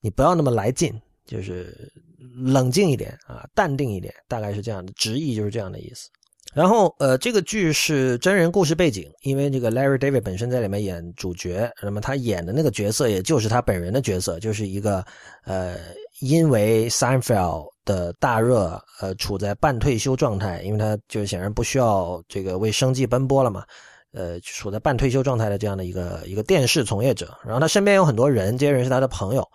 [0.00, 1.92] 你不要那么来劲，就是
[2.34, 6.08] 冷静一点啊，淡定一点，大概是这样的，直译就是这样的意思。
[6.54, 15.02] 然后，呃，这个剧是真人故事背景，因为这个 Larry David 本身在里面演主角，那么他演的那个角色也就是他本人的角色，就是一个
[15.44, 15.78] 呃，
[16.20, 23.64] 因为 Seinfeld 的大热，呃，处在半退休状态，因为他就显然不需要这个为生计奔波了嘛，
[24.12, 27.34] 呃，处在半退休状态的这样的一个一个电视从业者。
[27.44, 29.48] 然后他身边有很多人，这些人是他的朋友，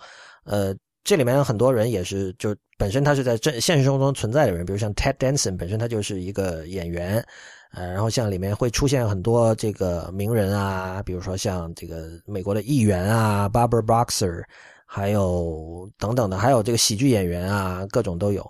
[0.45, 0.75] 呃。
[1.03, 7.25] 这里面有很多人也是，就本身他是在真现实生活中存在的人，比如像 Ted Danson 本身他就是一个演员，
[7.71, 14.43] 呃，然后像里面会出现很多这个名人啊，比如说像这个美国的议员啊，Barbara Boxer，
[14.85, 18.47] 还有等等的，还有这个喜剧演员啊，各种都有。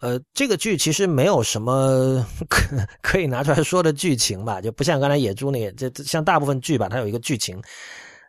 [0.00, 2.62] 呃，这个剧其实没有什么 可
[3.02, 7.60] 可以拿出来说的剧情吧，就不像刚才野猪那，这像大部分剧吧，它有一个剧情。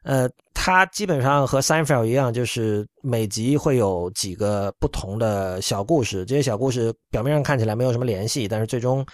[0.04, 6.26] 呃，它基本上和《Seinfeld》一样，就是每集会有几个不同的小故事。
[6.26, 9.06] 这些小故事表面上看起来没有什么联系，但是最终，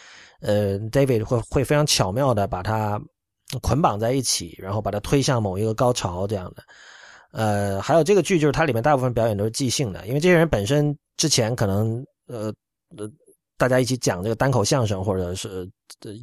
[0.41, 2.99] 呃，David 会会非常巧妙的把它
[3.61, 6.63] 捆绑在一起，然后把它推向某一个高潮这样的。
[7.31, 12.51] 呃，还有这个剧就是它里面大部分表演都是即兴的，因为这些人本身之前可能呃
[12.97, 13.07] 呃
[13.57, 15.69] 大家一起讲这个单口相声，或者是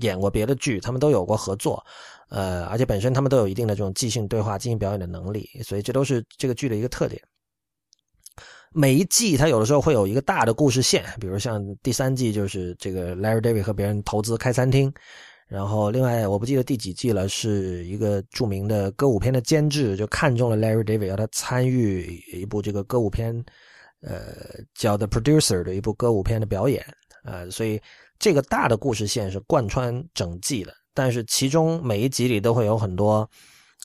[0.00, 1.80] 演过别的剧，他们都有过合作。
[2.28, 7.22] 呃，而且本身他们都有一定的这种即兴对话、即兴表演的能力，所以这都是这个剧的一个特点。
[8.72, 14.92] 每一季它有的时候会有一个大的故事线，比如像第三季就是这个 Larry David 和别人投资开餐厅，
[15.46, 23.32] 然后另外我不记得第几季了，是一个著名的歌舞片的监制就看中了 Larry David，要他参与一部这个歌舞片，
[24.02, 24.34] 呃，
[24.74, 26.84] 叫 The Producer 的一部歌舞片的表演，
[27.24, 27.80] 呃，所以
[28.18, 30.74] 这个大的故事线是贯穿整季的。
[30.96, 33.28] 但是其中每一集里都会有很多，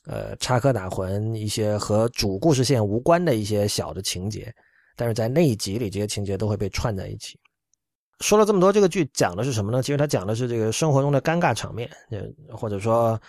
[0.06, 4.50] 呃，插科打诨一些和主故事线无关的一些小的情节，
[4.96, 7.38] 但是在那一集里，这些情节都会被串在一起。
[8.20, 9.82] 说了这么多，这个剧讲的是什么呢？
[9.82, 11.90] 其实它讲的是这个生活中的尴尬场面，
[12.48, 13.20] 或者说，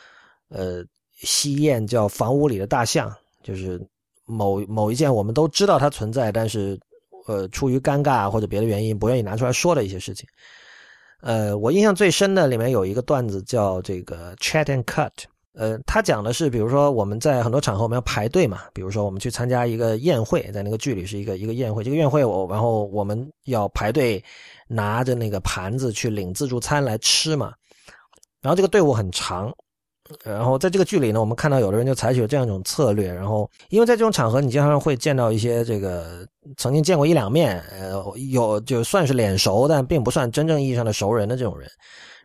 [0.47, 0.81] 呃，
[1.17, 3.81] 西谚叫“房屋里的大象”，就是
[4.25, 6.79] 某某一件我们都知道它存在，但是，
[7.27, 10.25] 呃，出于尴尬或者别的原因不愿意拿出来说的一些事情。
[11.23, 15.09] 呃，我印象最深的里面有一个段子叫这个 chat and cut，
[15.53, 24.21] 呃，他讲的是，比如说我们在很多场合我们要排队嘛，比如说我们去参加一个宴会，在那个剧里是一个一个宴会，这个宴会我然后我们要排队
[24.67, 27.53] 拿着那个盘子去领自助餐来吃嘛，
[28.41, 29.49] 然后这个队伍很长。
[30.25, 33.11] 然后在这个剧里呢，我们看到有的人就采取了这样一种策略。
[33.11, 41.69] 然后，因为在这种场合，你经常会见到一些这个曾经见过一两面，呃，有就算是脸熟，但并不算真正意义上的熟人的这种人。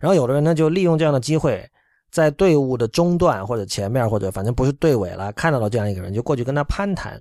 [0.00, 1.64] 然后，有的人呢就利用这样的机会，
[2.10, 7.12] 在队伍的中段或者前面，或者反正不是队尾了，看到了这样一个人，就过去跟他攀谈。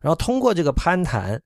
[0.00, 1.40] 然后通过这个攀谈，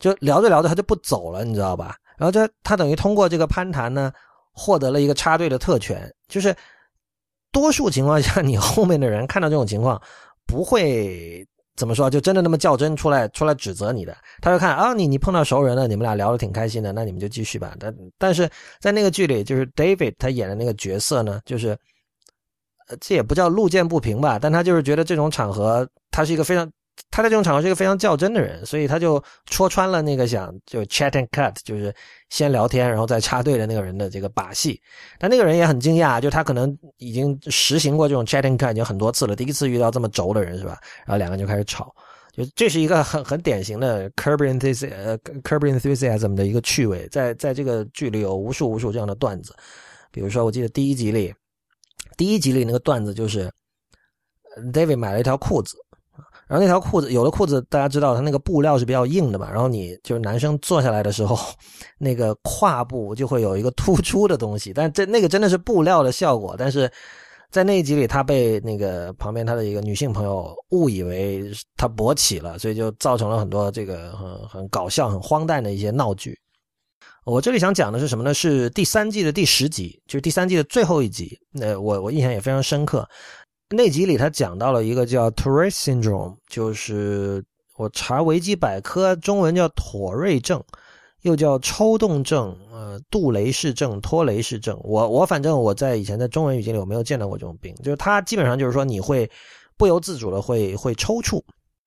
[0.00, 1.94] 就聊着聊着他就不走了，你知道吧？
[2.18, 4.12] 然后他他等于通过这个攀谈呢，
[4.52, 6.52] 获得了一个插队的特权，就是。
[7.52, 10.00] 多数情况下，你后面的人看到这种情况，
[10.46, 14.16] 不会怎么说，就真的那么较真出来出来指责你的。
[14.40, 17.74] 他会看啊，你你碰到熟人了，你们俩聊得挺开心的，那你们就继续吧。
[17.78, 18.48] 但但是
[18.80, 21.76] 在那个剧里，就是 David 他演的那个角色呢，就是，
[23.00, 26.70] 这也不叫路见不平吧，但他就是觉得这种场合，他是一个非常。
[27.10, 31.92] 他在这种场合是一个非常较真的人，所以他就戳穿了那个想就 chat and cut，就是
[32.30, 34.80] 先聊天然后再插队的那个人的这个把戏。
[35.18, 40.78] 但那个人也很惊讶，就他可能已经实行过这种 chatting 开已经很多次了，第一次遇到这么轴的人是吧？
[41.04, 41.94] 然后两个人就开始吵，
[42.32, 49.54] 就这是一个很很典型的 curb enthusiasm，呃 curb enthusiasm 的一个趣味，在在这个剧里有无数无数这样的段子。
[50.12, 51.34] 比如说，我记得第一集里，
[52.16, 53.50] 第一集里那个段子就是
[54.72, 55.76] David 买了一条裤子。
[56.50, 59.48] 然后那条裤子，有的裤子大家知道，它那个布料是比较硬的嘛。
[59.48, 61.38] 然后你就是男生坐下来的时候，
[61.96, 64.72] 那个胯部就会有一个突出的东西。
[64.74, 66.56] 但这那个真的是布料的效果。
[66.58, 66.90] 但是
[67.52, 76.36] 在那一集里，他被那个旁边他的一个女性朋友误以为他勃起了，所以就造成了很多这个很很搞笑、很荒诞的一些闹剧。
[77.24, 78.34] 我这里想讲的是什么呢？
[78.34, 81.38] 是第三季的第十集，就是第三季的最后一集。
[81.52, 83.06] 那我我印象也非常深刻。
[83.72, 87.44] 那集里他讲到了一个叫 Tourette syndrome，就是
[87.76, 90.60] 我查维基百科，中文叫妥瑞症，
[91.22, 94.76] 又叫抽动症，呃，杜雷氏症、托雷氏症。
[94.82, 99.30] 我我反正我在以前在中文语境里我没有见到过这种病，就是他基本上就是说你会
[99.76, 101.40] 不由自主的会会抽搐，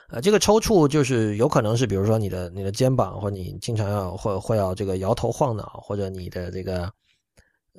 [0.07, 6.89] 呃，这个抽搐就是有可能是比如说你的你的肩膀，或者你经常要会会要这个摇头晃脑，或者你的这个。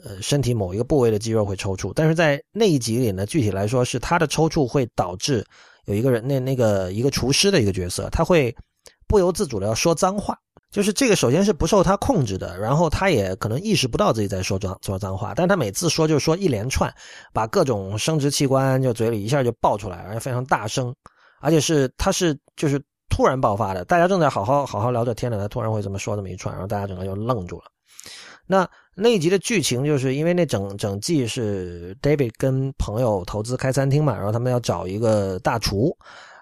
[0.02, 5.46] 呃，身体某一个部位的肌肉会抽搐，但是在那一集里呢，具体来说是他的抽搐会导致
[5.84, 8.54] 有一个人，那那个一个厨师的一个角色，他会
[9.06, 10.36] 不由自主的要说脏话，
[10.72, 16.92] 就是这个首先是不受他控制的，然后他也可能意识不到自己在说脏说脏话，但他每次说就说一连串，
[17.32, 20.92] 把各种生殖器官就嘴里一下就爆出来，而且非常大声，
[21.40, 27.66] 而且是他是就是突然爆发的，大家正在好好好好聊着天呢，他突然会这么说这么一串，然后大家整个就愣住了。
[28.46, 35.96] 那那一集的剧情就是因为那整整季是 David 跟朋友投资开餐厅嘛，然后他们要找一个大厨。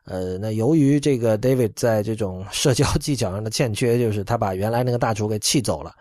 [0.04, 5.92] 呃，那由于这个 David 在这种 社交技巧上的欠缺，就是他把原来那个大厨给气走了，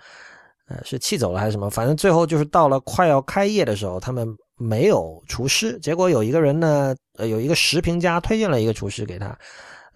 [0.67, 1.69] 呃，是气走了还是什么？
[1.69, 4.27] 反正最后就是到了快要开业的时候，他们
[4.57, 5.79] 没有厨师。
[5.79, 9.37] 结果有一个人呢，呃，有一个食评家推荐了一个厨师给他，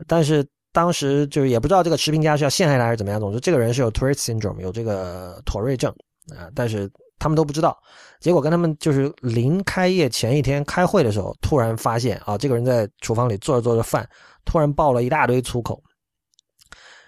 [0.08, 3.20] 但是当时就是也不知道这个食评家是要陷害他还是怎么样。
[3.20, 5.92] 总之，这个人是有 Tourette syndrome，有这个妥瑞症
[6.32, 6.90] 啊，但是。
[7.18, 7.82] 他们都不知道，
[8.20, 14.08] 结果跟他们就是临开业前一天开会的时候，突然发现啊，这个人在厨房里做着做着饭，
[14.44, 15.82] 突然爆了一大堆粗口。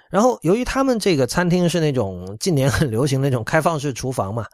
[0.10, 4.46] 然后由于他们这个餐厅是那种近年很流行那种开放式厨房嘛，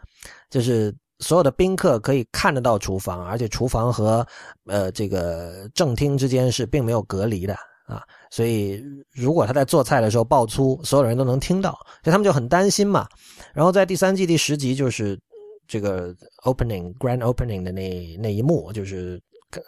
[0.49, 4.28] 就是所有的宾客可以看得到厨房，而且厨房和
[4.66, 7.55] 呃这个正厅之间是并没有隔离的
[7.86, 11.71] 啊，所以如果他在做菜的时候爆粗，所有人都能听到，
[12.03, 13.07] 所以他们就很担心嘛。
[13.53, 15.19] 然后在第三季第十集就是。
[15.65, 16.13] 这个
[16.43, 19.19] opening grand opening 的那那一幕，就是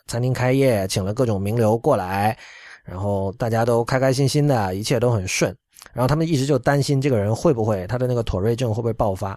[0.08, 2.38] 餐厅开业，请了各种名流过来，
[2.84, 5.56] 然后大家都开开心心的，一切都很顺。
[5.94, 9.32] 然后他们一直就担心这个人会不会他的那个妥瑞症会不会爆发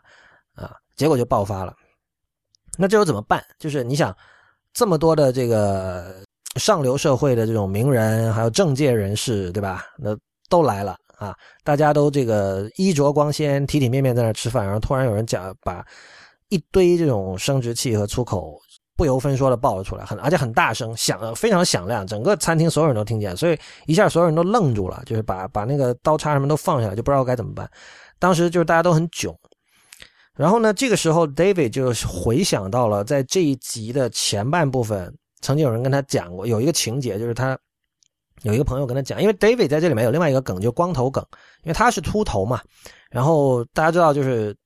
[0.57, 0.75] 啊？
[0.97, 1.73] 结果就爆发了。
[2.77, 3.43] 那这又怎么办？
[3.61, 4.15] 就是你想，
[4.75, 6.21] 这么多的这个
[6.57, 9.85] 上流社会的这种名人，还有政界人士，对吧？
[9.99, 10.17] 那
[10.49, 11.35] 都来了啊！
[11.65, 15.85] 大家都这个衣着光鲜、体体面面在那吃饭，然后突然有人讲把。
[16.51, 18.59] 一堆这种生殖器和粗口
[18.97, 27.71] 不由分说的爆了出来，很而且很大声，响非常响亮，整个餐厅所有人都听见，所以一下所有人都愣住了，就是把把那个刀叉什么都放下来，就不知道该怎么办。
[28.19, 29.39] 当时就是大家都很囧。
[30.35, 37.59] 然后呢，这个时候 David 就回想到了在这一集的前半部分，曾经有人跟他讲过，有一个情节就是他
[38.43, 41.25] 有一个朋友跟他讲，因为 David 在这里面有另外一个梗，就光头梗，
[41.63, 42.61] 因为他是秃头嘛。
[43.11, 44.57] 然后大家知道就是。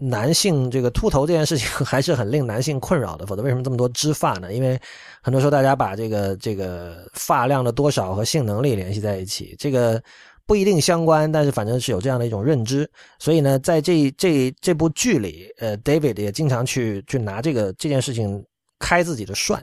[0.00, 4.54] 男性这个秃头这件事情 还是很令男性困扰的，否则为什么这么多植发呢？
[4.54, 4.80] 因为
[5.20, 10.00] 很多时候大家把这个这个发量的多少和性能力联系在一起，这个
[10.46, 12.88] 不一定相关，但是反正是有这样的一种认知。
[13.18, 18.40] 所以呢，在这这这部剧里，呃，David 也经常去去拿这个这件事情
[18.78, 19.60] 开自己的涮。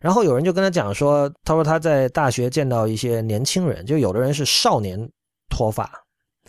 [0.00, 4.98] 然后有人就跟他讲说，他说他在大学见到一些年轻人，就有的人是少年
[5.48, 5.88] 脱发，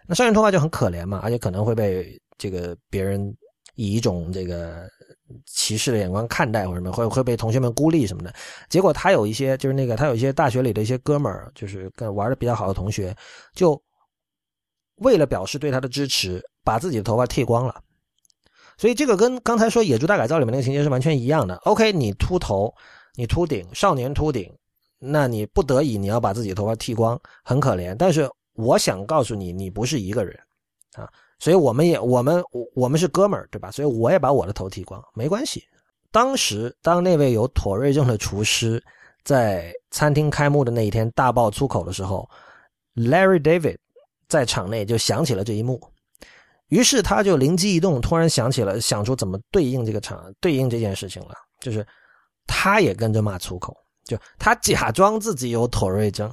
[0.07, 2.19] 那少年脱发就很可怜嘛，而且可能会被。
[2.37, 3.31] 这个别人
[3.75, 4.89] 以一种这个
[5.45, 8.33] 歧视的眼光看待或者什么，会会被同学们孤立什么的。
[8.67, 13.15] 结果他有一些就是那个他有一些大学里的一些哥们儿，就是跟玩的比较好的同学，
[13.53, 13.79] 就
[15.03, 17.75] 为了表示对他的支持，把自己的头发剃光了。
[18.75, 21.55] 所以这个跟刚才说《野猪大改造》里面那个情节是完全一样的。
[21.57, 22.73] OK，你秃头，
[23.15, 24.51] 你秃顶，少年秃顶，
[24.99, 27.95] 那你不得已你要把自己头发剃光，很可怜。
[27.97, 30.37] 但是我想告诉你，你不是一个人
[30.93, 31.09] 啊。
[31.39, 32.43] 所以我们也我们
[32.75, 33.71] 我们是哥们儿，对吧？
[33.71, 35.63] 所以我也把我的头剃光，没关系。
[36.11, 38.83] 当时当那位有妥瑞症的厨师
[39.23, 42.29] 在餐厅开幕的那一天大爆粗口的时候
[42.95, 43.77] ，Larry David
[44.27, 45.81] 在场内就想起了这一幕，
[46.67, 51.83] 于是他就灵机一动，突然想起了想出怎么对应这个场对应这件事情了，就是
[52.53, 53.73] 他也跟着骂粗口，
[54.03, 56.29] 就他假装自己有妥瑞症。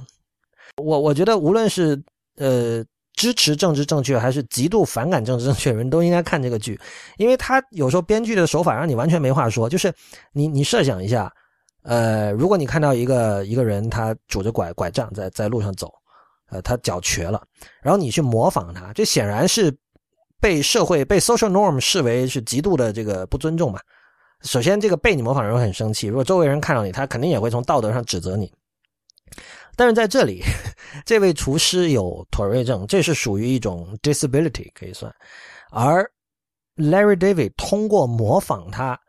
[0.77, 2.03] 我我觉得无论是
[2.35, 2.83] 呃。
[3.15, 6.79] 支持政治正确还是极度反感政治正确人都应该看这个剧，
[7.17, 9.67] 因为他有时候编剧的手法让你完全没话说。
[9.67, 9.93] 就是
[10.31, 11.29] 你你设想一下，
[11.83, 15.91] 呃，如果你看到一个一个人他拄着拐拐杖在在路上走，
[16.49, 17.43] 呃，他脚瘸了，
[17.81, 19.75] 然后你去模仿他，这显然是
[20.39, 23.81] 被社会被 social norm 视为是极度的这个不尊重嘛。
[24.41, 28.51] 首先，这个被你模仿的人会很生气，如果周围人看到你，他肯定也会从道德上指责你。
[29.75, 30.41] 但是在这里，
[31.05, 35.13] 这位厨师有妥瑞症，这是属于一种 disability 可以算。
[35.71, 36.09] 而
[36.77, 38.99] Larry David 通过模仿他，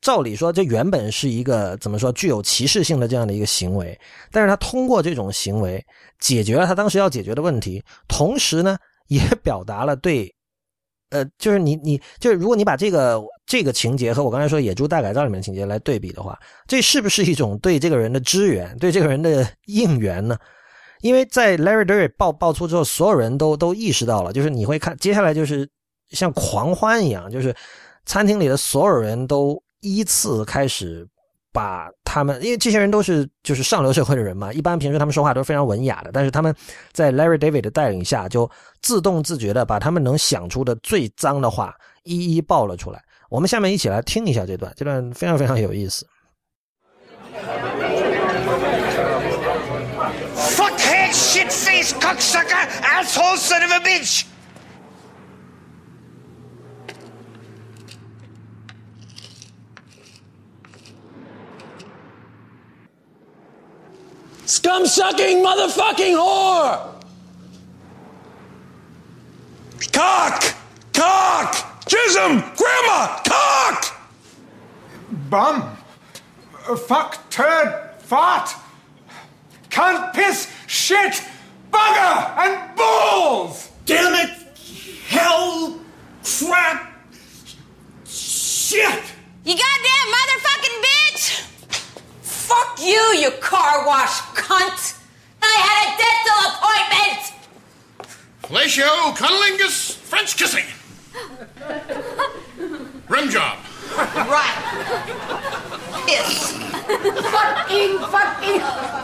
[0.00, 3.98] 照理说这原本是一个怎么说具有歧视性的这样的一个行为，
[4.30, 5.84] 但是他通过这种行为
[6.20, 8.78] 解决了他当时要解决的问题，同时呢
[9.08, 10.32] 也表达了对。
[11.10, 13.20] 呃，就是你，你就是，如果你把这个
[13.50, 16.38] 这个情节和我刚才说《野猪大改造》里面情节来对比的话，
[16.68, 20.38] 这是不是一种对这个人的支援，对这个人的应援呢？
[21.00, 25.68] 因为在 Larry David 爆爆出之后，所有人都都意识到了，就是你会看接下来就是
[26.10, 27.52] 像狂欢一样，就是
[28.06, 31.04] 餐厅里的所有人都依次开始
[31.52, 36.54] 把他们，因为这些人都是就是上流社会的人嘛，一般平时他们说话都是非常文雅的，但是他们
[36.92, 38.48] 在 Larry David 的带领下，就
[38.80, 41.74] 自动自觉的把他们能想出的最脏的话
[42.04, 43.02] 一一爆了出来。
[43.30, 46.04] 我们下面一起来听一下这段，这段非常非常有意思。
[50.34, 54.24] Fuckhead, shit-faced cocksucker, asshole son of a bitch!
[64.44, 66.80] Scum sucking motherfucking whore!
[69.92, 70.54] Cock!
[71.00, 71.86] Cock!
[71.88, 72.44] Chisholm!
[72.58, 73.22] Grandma!
[73.26, 73.96] Cock!
[75.30, 75.76] Bum.
[76.68, 78.54] Uh, fuck, turd, fart.
[79.70, 81.24] Can't piss, shit,
[81.72, 83.70] bugger, and balls!
[83.86, 84.36] Damn it!
[85.08, 85.80] Hell!
[86.22, 86.92] Crap!
[88.04, 89.02] Shit!
[89.46, 91.40] You goddamn motherfucking bitch!
[92.20, 95.00] Fuck you, you car wash cunt!
[95.42, 97.22] I had a dental appointment!
[98.42, 100.64] Fellatio, cunnilingus, French kissing.
[103.08, 103.58] Rim job.
[103.96, 104.56] Right.
[106.06, 106.52] Piss.
[106.90, 108.60] fucking, fucking,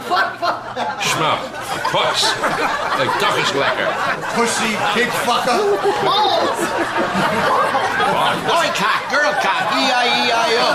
[0.07, 0.59] fuck, fuck.
[1.01, 1.39] Schmuck.
[1.91, 2.21] Puss.
[2.99, 3.89] Like duffus lecker.
[4.35, 5.61] Pussy, pig fucker!
[6.03, 6.59] Balls.
[8.47, 10.67] Boy cock, girl cock, E E-I-E-I-O.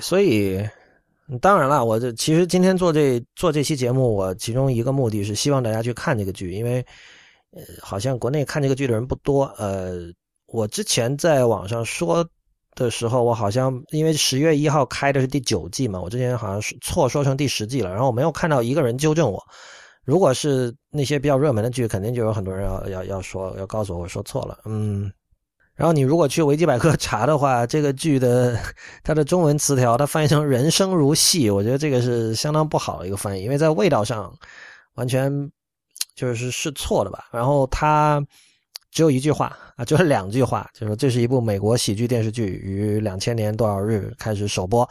[0.00, 0.60] 所以
[1.40, 6.84] 当然了，我这其实今天做这做这期节目，我其中一个目的是希望大家去看这个剧，因为
[7.50, 9.44] 呃，好像国内看这个剧的人不多。
[9.58, 10.12] 呃，
[10.46, 12.28] 我之前在网上说
[12.74, 19.42] 的时候，我好像因为十月一号开的是第九季嘛，我之前好像是错说成第十季了，然后我没有看到一个人纠正我。
[20.04, 25.10] 如果是那些比较热门的剧，肯定就有很多人要要要说要告诉我说错了，嗯。
[25.76, 28.58] 然后你如果去维基百科查的话，这个剧的
[29.04, 34.34] 它的中文词条它翻译成“人生如戏”，我觉得这个是相当不好的一个翻译，因为在味道上
[34.94, 35.30] 完全
[36.14, 37.26] 就是是错的吧。
[37.30, 38.24] 然后它
[38.90, 44.88] 只有一句话啊，就是两句话，就是这是一部美国喜剧电视剧，于两千年多少日开始首播，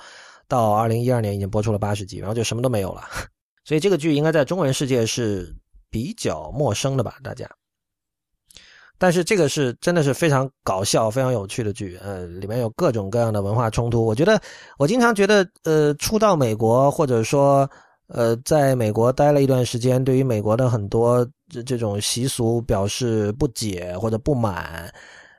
[0.47, 3.01] 到二零一二年已经播出了八十集，然后就什么都没有了。
[3.65, 5.51] 所以这个剧应该在中文世界是
[5.89, 7.49] 比较陌生的吧，大家。
[8.97, 14.05] 但是这个是真的是非常搞笑、非常有趣的剧，呃，里面有各种各样的文化冲突。
[14.05, 14.41] 我觉得，
[14.77, 17.69] 我经常觉得，呃，初到美国或者说，
[18.07, 24.89] 呃，在美国待了一段时间，对于美国的很多这这种习俗表示不解或者不满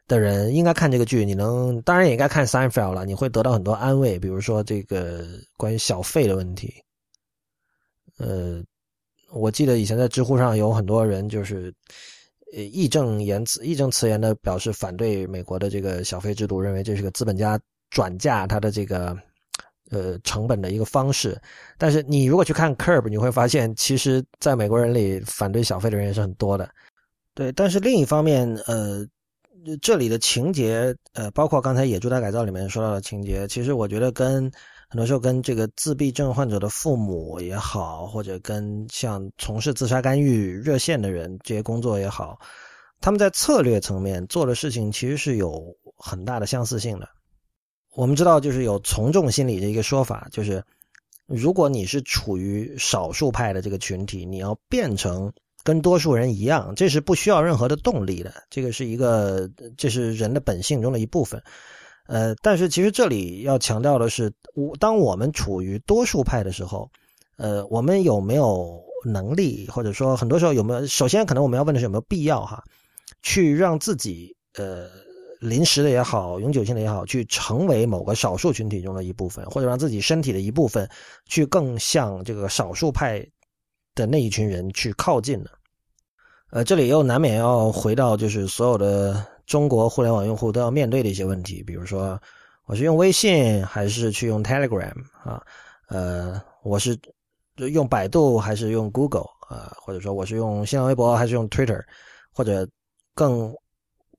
[0.06, 1.24] 的人，应该看这个剧。
[1.24, 4.18] 你能，当然也应该看《Seinfeld》了，你会得到很多安慰。
[4.18, 5.24] 比如说这个
[5.56, 6.74] 关于小费的问题，
[8.18, 8.62] 呃，
[9.32, 11.72] 我记得以前在知乎上有很多人就是。
[12.54, 17.58] 呃，义正言辞、义正辞严的表示反对美国的这个小费制度，认为这是个资本家
[17.90, 19.16] 转嫁他的这个
[19.90, 21.40] 呃成本的一个方式。
[21.76, 26.68] 但是你如果去看《Curb》，你会发现，其实在美国人里反对小费的人也是很多的。
[27.34, 29.06] 对，但是另一方面，呃，
[29.82, 34.50] 这里的情节，呃，包括刚才《野猪大改造》里面说到的情节，其实我觉得跟。
[34.88, 42.38] 很多时候跟这个自闭症患者的父母也好，或者跟像从事自杀干预热线的人这些工作也好，
[43.00, 47.08] 他们在策略层面做的事情其实是有很大的相似性的。
[47.94, 50.62] 我们知道，就是有从众心理的一个说法，就是
[51.26, 55.32] 如果你是处于少数派的这个群体，你要变成
[55.64, 58.32] 跟多数人一样，这是不需要任何的动力的。
[58.50, 61.42] 这个是一个，这是人的本性中的一部分。
[62.08, 66.88] 呃，但是其实这里要强调的是，我当我们处于多数派的时候，
[67.36, 70.86] 呃，我们有没有能力，或者说很多时候有没有？
[70.86, 72.62] 首先，可能我们要问的是有没有必要哈，
[73.22, 74.86] 去让自己呃
[75.40, 80.88] 临时的也好，永久性的也好，去成为某个少数群体中的一部分，或者让自己身体的一部分
[81.26, 83.26] 去更向这个少数派
[83.96, 85.50] 的那一群人去靠近呢？
[86.50, 89.26] 呃，这里又难免要回到就是所有的。
[89.46, 92.20] 中国互联网用户都要面对的一些问题，比如说，
[92.66, 94.92] 我是用微信还是去用 Telegram
[95.24, 95.40] 啊？
[95.88, 96.98] 呃，我是
[97.56, 99.72] 用百度还是用 Google 啊？
[99.80, 101.80] 或者说我是用新浪微博还是用 Twitter？
[102.32, 102.68] 或者
[103.14, 103.54] 更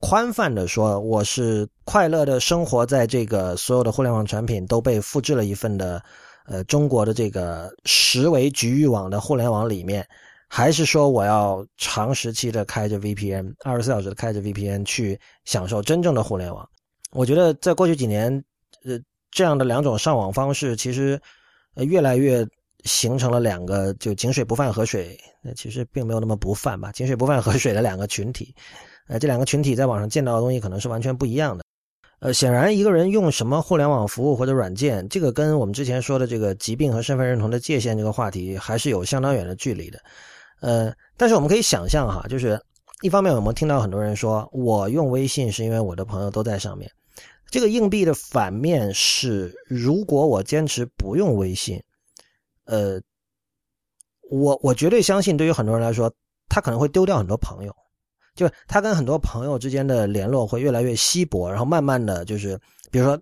[0.00, 6.02] 宽泛的说，我是快乐的生活在这个所有的互联网产品都被复制了一份的
[6.46, 10.08] 呃中国的这个十维局域网的互联网里面。
[10.48, 16.68] 还是说我要长时期的开着 VPN，二十四小时的开着 VPN 去享受真正的互联网？
[17.12, 18.32] 我觉得在过去几年，
[18.84, 18.98] 呃，
[19.30, 21.20] 这样的两种上网方式，其实
[21.74, 22.46] 呃越来越
[22.84, 28.54] 形成了两个就井水不犯河水，那其实并没有那么不犯吧，井水不犯河水的两个群体，
[29.06, 31.64] 呃，这两个群体在网上见到的东西可能是完全不一样的。
[32.20, 40.00] 呃，显然一个人用什么互联网服务或者软件，这个跟我们之前说的这个疾病和身份认同的界限这个话题还是有相当远的距离的。
[40.60, 42.60] 呃，但是我们可以想象哈，就是
[43.02, 46.90] 一方面我们听到很多人说我用微信是因为我的朋友都在上面，
[47.50, 51.82] 这个硬币的反面是，如果我坚持不用微信，
[52.64, 53.00] 呃，
[54.30, 56.12] 我我绝对相信，对于很多人来说，
[56.48, 57.74] 他可能会丢掉很多朋友。
[58.34, 62.56] 就他跟很多朋友之间的联络会越来越稀薄，然后慢慢的就是，
[62.88, 63.20] 比如说，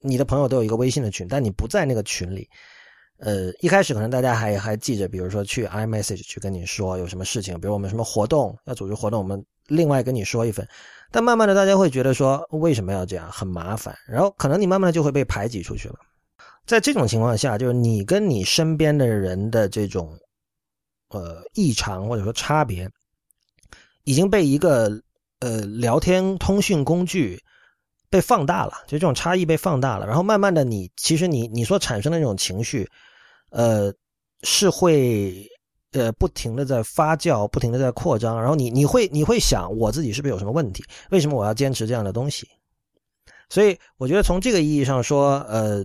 [0.00, 2.46] 你的朋友都有一个微信的群，但你不在那个群里，
[3.18, 10.66] 呃，一开始可能大家还还记着，比如说去 iMessage 去跟你说有什么事情，比如我们什么活动要组织活动，我们另外跟你说一份，
[11.10, 15.96] 但慢慢的大家会觉得说为什么要这样，很麻烦，然后可能你慢慢的就会被排挤出去了。
[16.66, 20.18] 在这种情况下，就是你跟你身边的人的这种，
[21.08, 22.88] 呃，异常或者说差别。
[24.04, 25.02] 已经被一个
[25.40, 27.42] 呃聊天通讯工具
[28.08, 32.88] 被放大了，就这种差异被放大了，然后慢慢的，你其实你你所产生的那种情绪，
[33.50, 33.92] 呃，
[34.42, 35.48] 是会
[35.92, 40.84] 呃不停的在发酵，不停的在扩张，然后你你会你会想，我自己是不是有什么问题？
[41.10, 42.46] 为什么我要坚持这样的东西？
[43.48, 45.84] 所以我觉得从这个意义上说，呃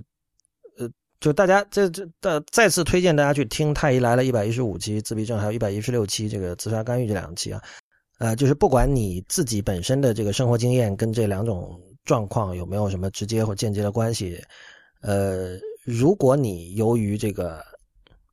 [0.77, 0.89] 呃，
[1.19, 7.61] 就大家这这的再次推荐大家去听《太医来了》一百一十五期自闭症，还有一百一十六期这个自杀干预这两期啊。
[8.19, 14.41] 呃，就是不管你自己本身的这个生活经验跟这两种状况有没有什么直接或间接的关系，
[15.01, 17.63] 呃，如果你由于这个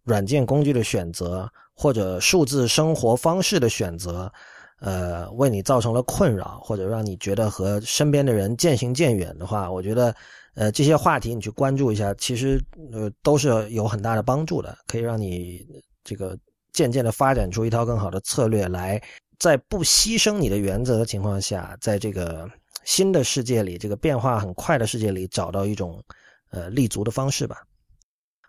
[0.05, 4.32] 软件工具的选择或者数字生活方式的选择，
[4.80, 10.14] 呃，为你造成了困扰，或者让你觉得和身边的人渐行渐远的话，我觉得，
[10.55, 15.66] 呃，这些话题你去关注一下，其实呃都是有很大的帮助的，可以让你
[16.03, 16.38] 这个
[16.72, 19.01] 渐渐的发展出一套更好的策略来。
[19.38, 22.46] 在不牺牲你的原则的情况下，在这个
[22.84, 26.03] 新的世界里，这个变化很快的世界里，找到一种
[26.51, 27.62] 呃立足的方式吧。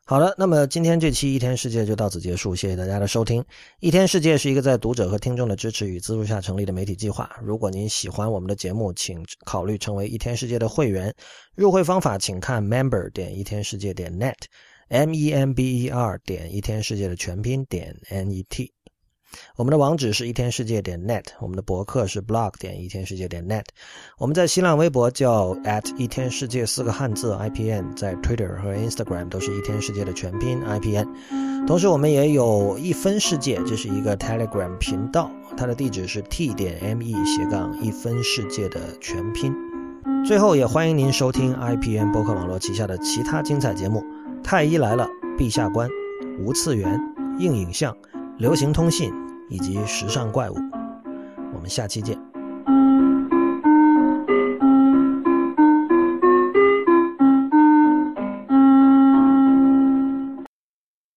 [0.03, 3.41] 好了，那么今天这期一天世界就到此结束，谢谢大家的收听。
[3.79, 7.29] 一天世界是一个在读者和听众的支持与资助下成立的媒体计划。
[7.41, 11.13] 如果您喜欢我们的节目，请考虑成为一天世界的会员。
[11.55, 18.73] 入会方法请看 member 点一天世界点 net，m e m b e r 点一天世界的全拼点 n e t。
[19.55, 23.65] 我们的网址是一天世界点 net，我们的博客是 blog 点一天世界点 net，
[24.17, 31.65] 我们在新浪微博叫 at 一天世界四个汉字 IPN，在 Twitter 和 Instagram 都是一天世界的全拼 IPN。
[31.67, 39.53] 同时，我们也有一分世界，这是一个 Telegram 频道，它的地址是 t 点 me 斜杠一分世界的全拼。
[40.25, 44.03] 最后，也欢迎您收听 IPN 博客网络旗下的其他精彩节目：
[44.43, 45.07] 太医来了、
[45.37, 45.87] 陛下观、
[46.39, 46.99] 无次元、
[47.37, 47.95] 硬影像。
[48.37, 49.13] 流行通信
[49.49, 50.55] 以及时尚怪物，
[51.53, 52.30] 我们下期见。